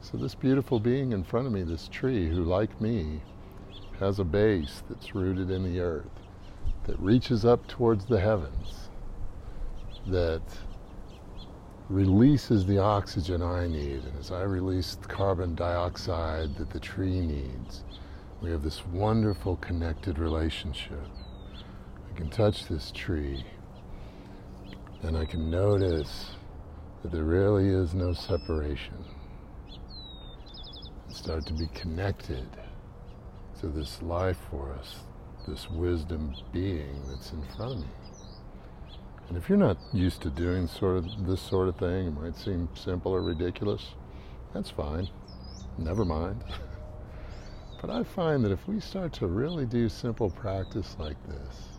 So 0.00 0.16
this 0.16 0.34
beautiful 0.34 0.80
being 0.80 1.12
in 1.12 1.22
front 1.22 1.46
of 1.46 1.52
me, 1.52 1.62
this 1.62 1.88
tree, 1.88 2.28
who 2.28 2.42
like 2.42 2.80
me, 2.80 3.20
has 4.00 4.18
a 4.18 4.24
base 4.24 4.82
that's 4.88 5.14
rooted 5.14 5.50
in 5.50 5.62
the 5.62 5.80
earth 5.80 6.06
that 6.84 6.98
reaches 6.98 7.44
up 7.44 7.66
towards 7.68 8.06
the 8.06 8.20
heavens, 8.20 8.88
that 10.06 10.42
releases 11.88 12.66
the 12.66 12.78
oxygen 12.78 13.40
I 13.40 13.66
need, 13.66 14.02
and 14.04 14.18
as 14.18 14.32
I 14.32 14.42
release 14.42 14.94
the 14.96 15.08
carbon 15.08 15.54
dioxide 15.54 16.56
that 16.56 16.70
the 16.70 16.80
tree 16.80 17.20
needs, 17.20 17.84
we 18.40 18.50
have 18.50 18.62
this 18.62 18.84
wonderful 18.86 19.56
connected 19.56 20.18
relationship. 20.18 21.06
Can 22.18 22.30
touch 22.30 22.66
this 22.66 22.90
tree, 22.90 23.44
and 25.02 25.16
I 25.16 25.24
can 25.24 25.48
notice 25.52 26.32
that 27.00 27.12
there 27.12 27.22
really 27.22 27.68
is 27.68 27.94
no 27.94 28.12
separation. 28.12 29.04
And 31.06 31.14
start 31.14 31.46
to 31.46 31.52
be 31.52 31.68
connected 31.76 32.48
to 33.60 33.68
this 33.68 34.02
life 34.02 34.36
force, 34.50 34.96
this 35.46 35.70
wisdom 35.70 36.34
being 36.52 37.00
that's 37.08 37.30
in 37.30 37.44
front 37.56 37.74
of 37.74 37.78
me. 37.82 37.86
And 39.28 39.38
if 39.38 39.48
you're 39.48 39.56
not 39.56 39.78
used 39.92 40.20
to 40.22 40.30
doing 40.30 40.66
sort 40.66 40.96
of 40.96 41.24
this 41.24 41.40
sort 41.40 41.68
of 41.68 41.76
thing, 41.76 42.08
it 42.08 42.20
might 42.20 42.36
seem 42.36 42.68
simple 42.74 43.12
or 43.12 43.22
ridiculous. 43.22 43.94
That's 44.52 44.70
fine. 44.70 45.08
Never 45.78 46.04
mind. 46.04 46.42
but 47.80 47.90
I 47.90 48.02
find 48.02 48.44
that 48.44 48.50
if 48.50 48.66
we 48.66 48.80
start 48.80 49.12
to 49.12 49.28
really 49.28 49.66
do 49.66 49.88
simple 49.88 50.30
practice 50.30 50.96
like 50.98 51.16
this, 51.28 51.77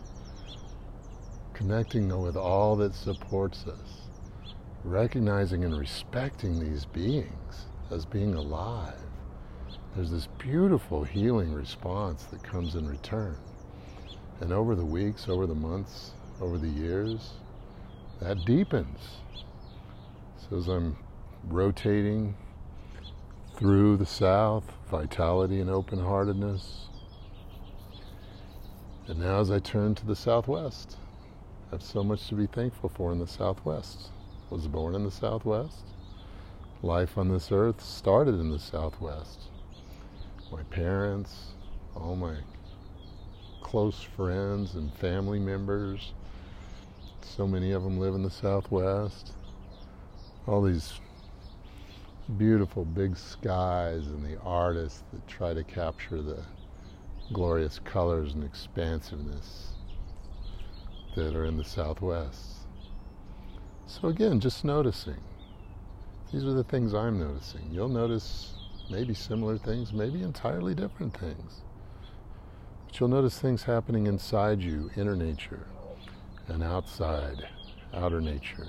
connecting 1.60 2.08
with 2.22 2.38
all 2.38 2.74
that 2.74 2.94
supports 2.94 3.66
us, 3.66 4.08
recognizing 4.82 5.62
and 5.62 5.78
respecting 5.78 6.58
these 6.58 6.86
beings 6.86 7.66
as 7.90 8.06
being 8.06 8.34
alive, 8.34 8.94
there's 9.94 10.10
this 10.10 10.26
beautiful 10.38 11.04
healing 11.04 11.52
response 11.52 12.24
that 12.24 12.42
comes 12.42 12.76
in 12.76 12.88
return. 12.88 13.36
And 14.40 14.54
over 14.54 14.74
the 14.74 14.86
weeks, 14.86 15.28
over 15.28 15.46
the 15.46 15.54
months, 15.54 16.12
over 16.40 16.56
the 16.56 16.66
years, 16.66 17.32
that 18.22 18.46
deepens. 18.46 19.18
So 20.38 20.56
as 20.56 20.66
I'm 20.66 20.96
rotating 21.44 22.34
through 23.56 23.98
the 23.98 24.06
south, 24.06 24.64
vitality 24.90 25.60
and 25.60 25.68
open 25.68 25.98
heartedness. 25.98 26.86
And 29.08 29.20
now 29.20 29.40
as 29.40 29.50
I 29.50 29.58
turn 29.58 29.94
to 29.96 30.06
the 30.06 30.16
southwest, 30.16 30.96
have 31.70 31.82
so 31.82 32.02
much 32.02 32.26
to 32.28 32.34
be 32.34 32.46
thankful 32.46 32.88
for 32.88 33.12
in 33.12 33.18
the 33.18 33.26
southwest. 33.26 34.10
Was 34.50 34.66
born 34.66 34.96
in 34.96 35.04
the 35.04 35.10
southwest. 35.10 35.84
Life 36.82 37.16
on 37.16 37.28
this 37.28 37.52
earth 37.52 37.80
started 37.80 38.34
in 38.34 38.50
the 38.50 38.58
southwest. 38.58 39.42
My 40.50 40.64
parents, 40.64 41.52
all 41.94 42.16
my 42.16 42.38
close 43.62 44.02
friends 44.02 44.74
and 44.74 44.92
family 44.94 45.38
members. 45.38 46.12
So 47.20 47.46
many 47.46 47.70
of 47.70 47.84
them 47.84 48.00
live 48.00 48.16
in 48.16 48.24
the 48.24 48.30
Southwest. 48.30 49.32
All 50.48 50.62
these 50.62 50.98
beautiful 52.36 52.84
big 52.84 53.16
skies 53.16 54.08
and 54.08 54.24
the 54.24 54.40
artists 54.40 55.04
that 55.12 55.26
try 55.28 55.54
to 55.54 55.62
capture 55.62 56.20
the 56.20 56.42
glorious 57.32 57.78
colors 57.84 58.34
and 58.34 58.42
expansiveness 58.42 59.74
that 61.14 61.34
are 61.34 61.44
in 61.44 61.56
the 61.56 61.64
Southwest. 61.64 62.66
So 63.86 64.08
again, 64.08 64.40
just 64.40 64.64
noticing. 64.64 65.20
These 66.32 66.44
are 66.44 66.52
the 66.52 66.64
things 66.64 66.94
I'm 66.94 67.18
noticing. 67.18 67.68
You'll 67.72 67.88
notice 67.88 68.54
maybe 68.88 69.14
similar 69.14 69.58
things, 69.58 69.92
maybe 69.92 70.22
entirely 70.22 70.74
different 70.74 71.18
things. 71.18 71.62
But 72.86 73.00
you'll 73.00 73.08
notice 73.08 73.38
things 73.38 73.64
happening 73.64 74.06
inside 74.06 74.60
you, 74.60 74.90
inner 74.96 75.16
nature, 75.16 75.66
and 76.46 76.62
outside, 76.62 77.48
outer 77.92 78.20
nature, 78.20 78.68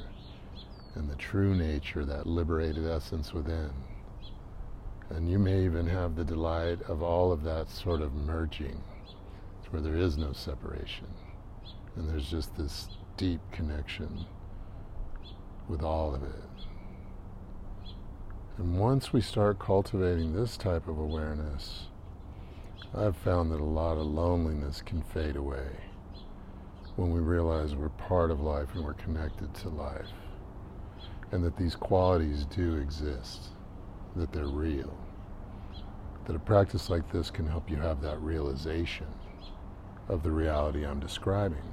and 0.96 1.10
the 1.10 1.16
true 1.16 1.54
nature, 1.54 2.06
that 2.06 2.26
liberated 2.26 2.88
essence 2.88 3.34
within. 3.34 3.72
And 5.10 5.30
you 5.30 5.38
may 5.38 5.64
even 5.64 5.88
have 5.88 6.16
the 6.16 6.24
delight 6.24 6.82
of 6.84 7.04
all 7.04 7.32
of 7.32 7.44
that 7.44 7.70
sort 7.70 8.02
of 8.02 8.14
merging, 8.14 8.82
where 9.70 9.82
there 9.82 9.98
is 9.98 10.18
no 10.18 10.34
separation. 10.34 11.08
And 11.96 12.10
there's 12.10 12.30
just 12.30 12.56
this 12.56 12.88
deep 13.18 13.42
connection 13.52 14.26
with 15.68 15.82
all 15.82 16.16
of 16.16 16.24
it. 16.24 16.66
And 18.58 18.80
once 18.80 19.12
we 19.12 19.22
start 19.22 19.60
cultivating 19.60 20.34
this 20.34 20.58
type 20.58 20.88
of 20.88 20.98
awareness, 20.98 21.88
I've 22.94 23.18
found 23.18 23.52
that 23.52 23.60
a 23.60 23.64
lot 23.64 23.98
of 23.98 24.06
loneliness 24.06 24.82
can 24.82 25.02
fade 25.02 25.36
away 25.36 25.68
when 26.96 27.12
we 27.12 27.20
realize 27.20 27.74
we're 27.74 27.90
part 27.90 28.32
of 28.32 28.42
life 28.42 28.68
and 28.76 28.84
we're 28.84 28.94
connected 28.94 29.54
to 29.56 29.70
life. 29.70 30.12
And 31.32 31.44
that 31.46 31.58
these 31.58 31.76
qualities 31.76 32.46
do 32.46 32.76
exist, 32.76 33.50
that 34.16 34.34
they're 34.34 34.46
real. 34.46 34.98
That 36.26 36.36
a 36.36 36.40
practice 36.40 36.90
like 36.90 37.10
this 37.12 37.32
can 37.32 37.48
help 37.48 37.70
you 37.70 37.78
have 37.78 38.02
that 38.02 38.22
realization 38.22 39.08
of 40.10 40.22
the 40.24 40.32
reality 40.32 40.86
I'm 40.86 41.00
describing. 41.00 41.71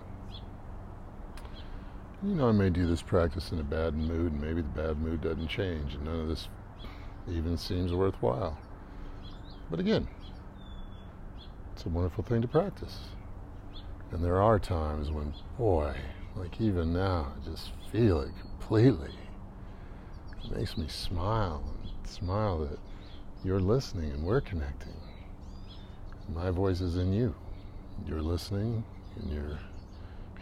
You 2.21 2.35
know, 2.35 2.49
I 2.49 2.53
may 2.53 2.69
do 2.69 2.85
this 2.85 3.01
practice 3.01 3.53
in 3.53 3.61
a 3.61 3.65
bad 3.65 3.95
mood, 3.95 4.33
and 4.33 4.41
maybe 4.41 4.61
the 4.61 4.69
bad 4.69 4.99
mood 4.99 5.21
doesn't 5.21 5.47
change, 5.47 5.95
and 5.95 6.05
none 6.05 6.19
of 6.19 6.29
this 6.29 6.49
even 7.29 7.57
seems 7.57 7.93
worthwhile. 7.93 8.59
But 9.71 9.79
again, 9.79 10.09
it's 11.73 11.87
a 11.87 11.89
wonderful 11.89 12.25
thing 12.25 12.43
to 12.43 12.49
practice. 12.49 12.99
And 14.11 14.25
there 14.25 14.43
are 14.43 14.59
times 14.59 15.13
when, 15.13 15.33
boy, 15.57 15.95
like 16.35 16.61
even 16.61 16.93
now, 16.93 17.35
I 17.37 17.49
just 17.49 17.71
feel 17.93 18.21
it 18.21 18.33
completely. 18.41 19.15
It 20.45 20.57
makes 20.57 20.77
me 20.77 20.89
smile 20.89 21.63
and 21.85 22.09
smile 22.09 22.59
that 22.67 22.81
you're 23.45 23.61
listening 23.61 24.11
and 24.11 24.25
we're 24.25 24.41
connecting. 24.41 24.97
My 26.35 26.51
voice 26.51 26.81
is 26.81 26.97
in 26.97 27.13
you. 27.13 27.33
You're 28.07 28.23
listening 28.23 28.83
and 29.17 29.33
you're 29.33 29.61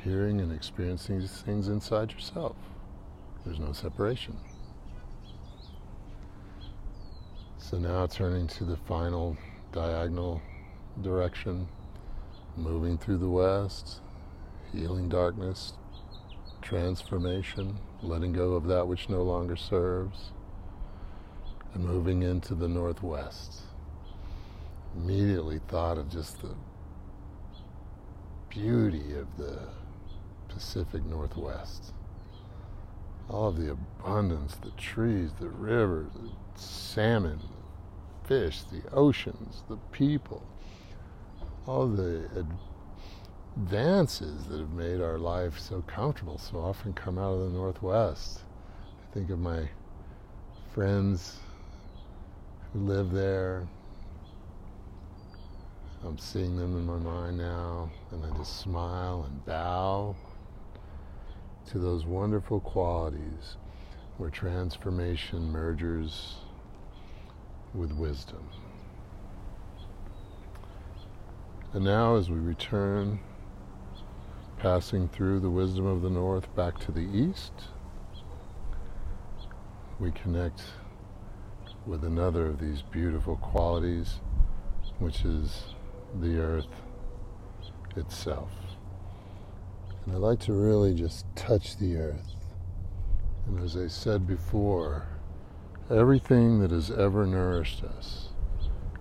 hearing 0.06 0.40
and 0.40 0.52
experiencing 0.52 1.18
these 1.18 1.42
things 1.42 1.66
inside 1.66 2.12
yourself. 2.12 2.54
There's 3.44 3.58
no 3.58 3.72
separation. 3.72 4.36
So 7.58 7.78
now 7.78 8.06
turning 8.06 8.46
to 8.48 8.64
the 8.64 8.76
final 8.76 9.36
diagonal 9.72 10.40
direction, 11.02 11.66
moving 12.56 12.96
through 12.96 13.18
the 13.18 13.28
west, 13.28 14.00
healing 14.72 15.08
darkness, 15.08 15.72
transformation, 16.62 17.76
letting 18.00 18.32
go 18.32 18.52
of 18.52 18.66
that 18.68 18.86
which 18.86 19.08
no 19.08 19.22
longer 19.22 19.56
serves, 19.56 20.30
and 21.74 21.84
moving 21.84 22.22
into 22.22 22.54
the 22.54 22.68
northwest. 22.68 23.62
Immediately 24.94 25.60
thought 25.66 25.98
of 25.98 26.08
just 26.08 26.40
the 26.42 26.54
beauty 28.48 29.14
of 29.18 29.26
the 29.36 29.68
Pacific 30.56 31.04
Northwest. 31.04 31.92
All 33.28 33.48
of 33.48 33.58
the 33.58 33.72
abundance, 33.72 34.54
the 34.54 34.70
trees, 34.70 35.32
the 35.38 35.50
rivers, 35.50 36.10
the 36.14 36.30
salmon, 36.58 37.40
the 38.22 38.28
fish, 38.28 38.62
the 38.62 38.80
oceans, 38.90 39.64
the 39.68 39.76
people, 39.92 40.42
all 41.66 41.86
the 41.86 42.46
advances 43.54 44.46
that 44.46 44.58
have 44.58 44.72
made 44.72 45.02
our 45.02 45.18
life 45.18 45.58
so 45.58 45.82
comfortable 45.82 46.38
so 46.38 46.56
often 46.56 46.94
come 46.94 47.18
out 47.18 47.34
of 47.34 47.40
the 47.40 47.58
Northwest. 47.58 48.40
I 48.82 49.12
think 49.12 49.28
of 49.28 49.38
my 49.38 49.68
friends 50.72 51.36
who 52.72 52.78
live 52.78 53.10
there. 53.10 53.68
I'm 56.02 56.16
seeing 56.16 56.56
them 56.56 56.78
in 56.78 56.86
my 56.86 56.96
mind 56.96 57.36
now, 57.36 57.90
and 58.10 58.24
I 58.24 58.34
just 58.38 58.58
smile 58.58 59.26
and 59.28 59.44
bow 59.44 60.16
to 61.66 61.79
those 61.79 62.07
wonderful 62.07 62.61
qualities 62.61 63.57
where 64.18 64.31
transformation 64.31 65.50
merges 65.50 66.37
with 67.74 67.92
wisdom. 67.92 68.48
And 71.72 71.85
now, 71.85 72.16
as 72.16 72.31
we 72.31 72.38
return, 72.38 73.20
passing 74.59 75.09
through 75.09 75.40
the 75.40 75.50
wisdom 75.50 75.87
of 75.87 76.02
the 76.02 76.11
north 76.11 76.55
back 76.55 76.79
to 76.79 76.92
the 76.92 77.00
east, 77.00 77.52
we 79.98 80.11
connect 80.12 80.62
with 81.87 82.05
another 82.05 82.46
of 82.46 82.61
these 82.61 82.83
beautiful 82.83 83.37
qualities, 83.37 84.20
which 84.98 85.24
is 85.24 85.64
the 86.20 86.38
earth 86.38 86.66
itself. 87.96 88.50
And 90.06 90.14
I 90.14 90.18
like 90.18 90.40
to 90.40 90.52
really 90.52 90.94
just 90.94 91.26
touch 91.34 91.76
the 91.76 91.96
earth. 91.96 92.36
And 93.46 93.62
as 93.62 93.76
I 93.76 93.88
said 93.88 94.26
before, 94.26 95.08
everything 95.90 96.60
that 96.60 96.70
has 96.70 96.90
ever 96.90 97.26
nourished 97.26 97.84
us 97.84 98.30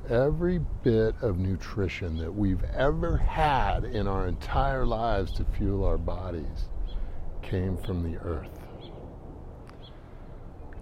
every 0.09 0.59
bit 0.83 1.15
of 1.21 1.39
nutrition 1.39 2.17
that 2.17 2.33
we've 2.33 2.63
ever 2.65 3.17
had 3.17 3.83
in 3.83 4.07
our 4.07 4.27
entire 4.27 4.85
lives 4.85 5.31
to 5.31 5.43
fuel 5.57 5.83
our 5.83 5.97
bodies 5.97 6.69
came 7.41 7.77
from 7.77 8.03
the 8.03 8.17
earth. 8.19 8.49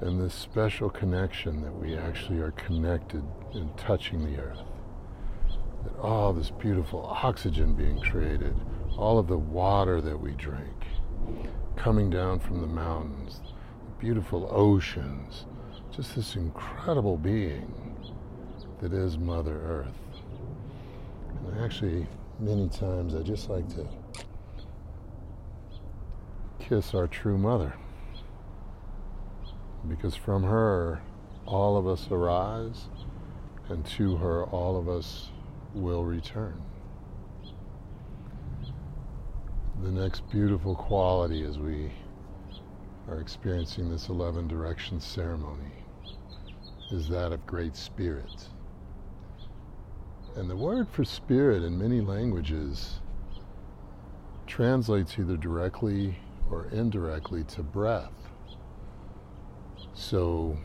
and 0.02 0.20
this 0.20 0.34
special 0.34 0.90
connection 0.90 1.62
that 1.62 1.74
we 1.74 1.96
actually 1.96 2.38
are 2.40 2.52
connected 2.52 3.24
and 3.54 3.78
touching 3.78 4.26
the 4.26 4.38
earth. 4.42 4.60
That 5.86 5.98
all 5.98 6.34
this 6.34 6.50
beautiful 6.50 7.06
oxygen 7.06 7.74
being 7.74 8.02
created, 8.02 8.54
all 8.98 9.18
of 9.18 9.28
the 9.28 9.38
water 9.38 10.02
that 10.02 10.20
we 10.20 10.32
drink, 10.32 10.86
coming 11.76 12.10
down 12.10 12.40
from 12.40 12.62
the 12.62 12.68
mountains, 12.68 13.42
the 13.86 13.92
beautiful 14.00 14.48
oceans, 14.52 15.46
just 15.92 16.16
this 16.16 16.36
incredible 16.36 17.18
being 17.18 17.72
that 18.80 18.94
is 18.94 19.18
Mother 19.18 19.62
Earth. 19.62 20.22
And 21.48 21.62
actually, 21.62 22.08
many 22.40 22.68
times 22.70 23.16
I 23.16 23.22
just 23.22 23.50
like 23.50 23.68
to 23.76 23.88
kiss 26.60 26.94
our 26.94 27.08
true 27.08 27.38
mother 27.38 27.74
because 29.88 30.16
from 30.16 30.44
her 30.44 31.02
all 31.46 31.78
of 31.78 31.88
us 31.88 32.08
arise 32.10 32.88
and 33.70 33.86
to 33.86 34.16
her 34.18 34.46
all 34.46 34.78
of 34.78 34.88
us 34.88 35.30
will 35.74 36.04
return. 36.04 36.62
The 39.84 39.92
next 39.92 40.22
beautiful 40.32 40.76
quality 40.76 41.44
as 41.44 41.60
we 41.60 41.92
are 43.10 43.20
experiencing 43.20 43.92
this 43.92 44.08
11 44.08 44.48
directions 44.48 45.04
ceremony 45.04 45.74
is 46.92 47.10
that 47.10 47.34
of 47.34 47.46
great 47.46 47.76
spirit. 47.76 48.48
And 50.38 50.50
the 50.50 50.56
word 50.56 50.88
for 50.88 51.04
spirit 51.04 51.64
in 51.64 51.78
many 51.78 52.00
languages 52.00 53.02
translates 54.48 55.20
either 55.20 55.36
directly 55.36 56.18
or 56.50 56.68
indirectly 56.72 57.44
to 57.50 57.62
breath. 57.62 58.14
So 59.94 60.58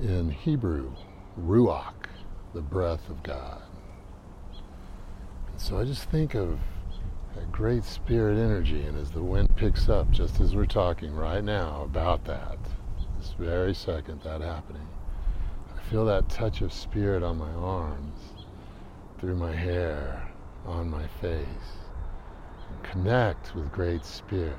in 0.00 0.30
Hebrew, 0.30 0.92
ruach, 1.40 2.06
the 2.54 2.62
breath 2.62 3.10
of 3.10 3.24
God. 3.24 3.62
And 5.50 5.60
so 5.60 5.80
I 5.80 5.84
just 5.84 6.08
think 6.08 6.36
of 6.36 6.60
a 7.36 7.44
great 7.46 7.84
spirit 7.84 8.38
energy, 8.38 8.82
and 8.82 8.98
as 8.98 9.10
the 9.10 9.22
wind 9.22 9.54
picks 9.56 9.88
up, 9.88 10.10
just 10.10 10.40
as 10.40 10.54
we're 10.54 10.66
talking 10.66 11.14
right 11.14 11.42
now 11.42 11.82
about 11.82 12.24
that, 12.24 12.58
this 13.18 13.34
very 13.38 13.74
second, 13.74 14.20
that 14.22 14.40
happening, 14.40 14.86
I 15.74 15.80
feel 15.88 16.04
that 16.06 16.28
touch 16.28 16.60
of 16.60 16.72
spirit 16.72 17.22
on 17.22 17.38
my 17.38 17.52
arms, 17.52 18.18
through 19.18 19.36
my 19.36 19.52
hair, 19.52 20.28
on 20.66 20.90
my 20.90 21.06
face, 21.20 21.46
and 22.68 22.82
connect 22.82 23.54
with 23.54 23.72
great 23.72 24.04
spirit. 24.04 24.56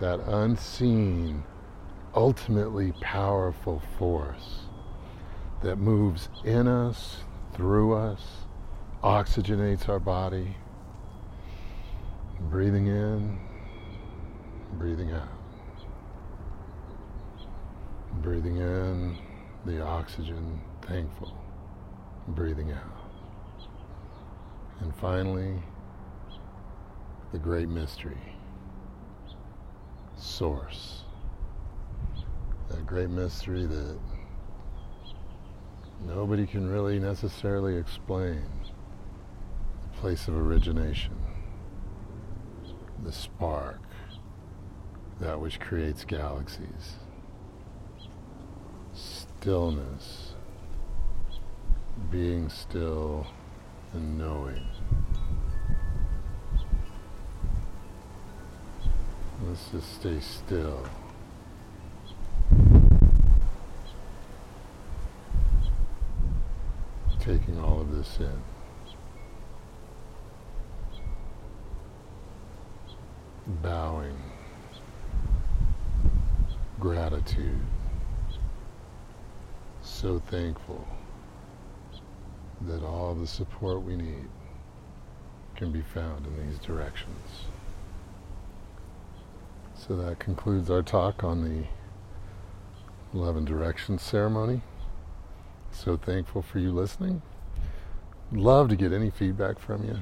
That 0.00 0.20
unseen, 0.20 1.44
ultimately 2.14 2.92
powerful 3.00 3.82
force 3.98 4.60
that 5.62 5.76
moves 5.76 6.28
in 6.44 6.68
us, 6.68 7.18
through 7.54 7.94
us, 7.94 8.22
oxygenates 9.02 9.88
our 9.88 9.98
body, 9.98 10.56
Breathing 12.38 12.86
in, 12.86 13.38
breathing 14.74 15.10
out. 15.10 15.28
Breathing 18.22 18.58
in 18.58 19.16
the 19.64 19.82
oxygen, 19.82 20.60
thankful. 20.82 21.34
Breathing 22.28 22.72
out. 22.72 23.10
And 24.80 24.94
finally, 24.96 25.62
the 27.32 27.38
great 27.38 27.70
mystery, 27.70 28.20
source. 30.16 31.04
That 32.68 32.86
great 32.86 33.08
mystery 33.08 33.64
that 33.64 33.98
nobody 36.04 36.46
can 36.46 36.68
really 36.68 36.98
necessarily 36.98 37.76
explain 37.76 38.44
the 39.82 39.98
place 40.00 40.28
of 40.28 40.36
origination 40.36 41.16
the 43.04 43.12
spark, 43.12 43.80
that 45.20 45.40
which 45.40 45.60
creates 45.60 46.04
galaxies. 46.04 46.96
Stillness, 48.94 50.34
being 52.10 52.48
still 52.48 53.26
and 53.92 54.18
knowing. 54.18 54.66
Let's 59.46 59.68
just 59.70 59.94
stay 60.00 60.18
still. 60.20 60.82
Taking 67.20 67.58
all 67.58 67.80
of 67.80 67.94
this 67.94 68.18
in. 68.20 68.55
Bowing, 73.46 74.16
gratitude, 76.80 77.60
so 79.82 80.18
thankful 80.18 80.86
that 82.62 82.82
all 82.82 83.14
the 83.14 83.26
support 83.26 83.82
we 83.82 83.96
need 83.96 84.28
can 85.54 85.70
be 85.70 85.82
found 85.82 86.26
in 86.26 86.48
these 86.48 86.58
directions. 86.58 87.46
So 89.74 89.94
that 89.96 90.18
concludes 90.18 90.70
our 90.70 90.82
talk 90.82 91.22
on 91.22 91.44
the 91.44 91.66
11 93.16 93.44
Directions 93.44 94.02
ceremony. 94.02 94.62
So 95.70 95.96
thankful 95.96 96.42
for 96.42 96.58
you 96.58 96.72
listening. 96.72 97.22
Love 98.32 98.68
to 98.70 98.76
get 98.76 98.92
any 98.92 99.10
feedback 99.10 99.58
from 99.58 99.84
you. 99.84 99.98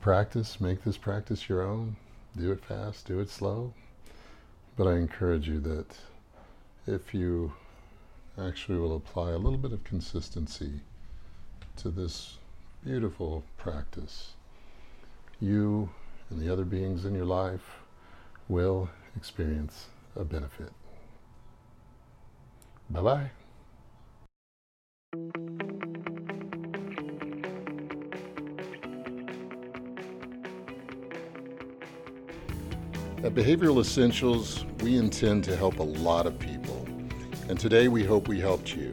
Practice, 0.00 0.60
make 0.60 0.84
this 0.84 0.96
practice 0.96 1.48
your 1.48 1.62
own 1.62 1.96
do 2.36 2.52
it 2.52 2.64
fast, 2.64 3.06
do 3.06 3.20
it 3.20 3.30
slow. 3.30 3.72
But 4.76 4.86
I 4.86 4.96
encourage 4.96 5.48
you 5.48 5.60
that 5.60 5.96
if 6.86 7.14
you 7.14 7.52
actually 8.38 8.78
will 8.78 8.96
apply 8.96 9.30
a 9.30 9.38
little 9.38 9.58
bit 9.58 9.72
of 9.72 9.82
consistency 9.84 10.80
to 11.76 11.90
this 11.90 12.38
beautiful 12.84 13.42
practice, 13.56 14.32
you 15.40 15.88
and 16.30 16.40
the 16.40 16.52
other 16.52 16.64
beings 16.64 17.04
in 17.04 17.14
your 17.14 17.24
life 17.24 17.80
will 18.48 18.90
experience 19.16 19.86
a 20.14 20.24
benefit. 20.24 20.72
Bye 22.90 23.30
bye. 25.12 25.95
At 33.24 33.34
Behavioral 33.34 33.80
Essentials, 33.80 34.64
we 34.82 34.96
intend 34.96 35.42
to 35.44 35.56
help 35.56 35.78
a 35.78 35.82
lot 35.82 36.26
of 36.26 36.38
people, 36.38 36.86
and 37.48 37.58
today 37.58 37.88
we 37.88 38.04
hope 38.04 38.28
we 38.28 38.38
helped 38.38 38.76
you. 38.76 38.92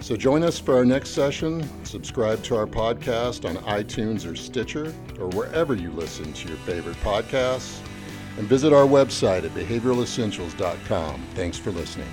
So 0.00 0.16
join 0.16 0.42
us 0.42 0.58
for 0.58 0.76
our 0.76 0.84
next 0.84 1.10
session. 1.10 1.68
Subscribe 1.84 2.42
to 2.42 2.56
our 2.56 2.66
podcast 2.66 3.48
on 3.48 3.56
iTunes 3.64 4.30
or 4.30 4.34
Stitcher 4.34 4.92
or 5.20 5.28
wherever 5.28 5.74
you 5.74 5.90
listen 5.92 6.32
to 6.32 6.48
your 6.48 6.56
favorite 6.58 6.96
podcasts, 6.98 7.78
and 8.36 8.48
visit 8.48 8.72
our 8.72 8.86
website 8.86 9.44
at 9.44 9.52
behavioralessentials.com. 9.52 11.22
Thanks 11.34 11.56
for 11.56 11.70
listening. 11.70 12.08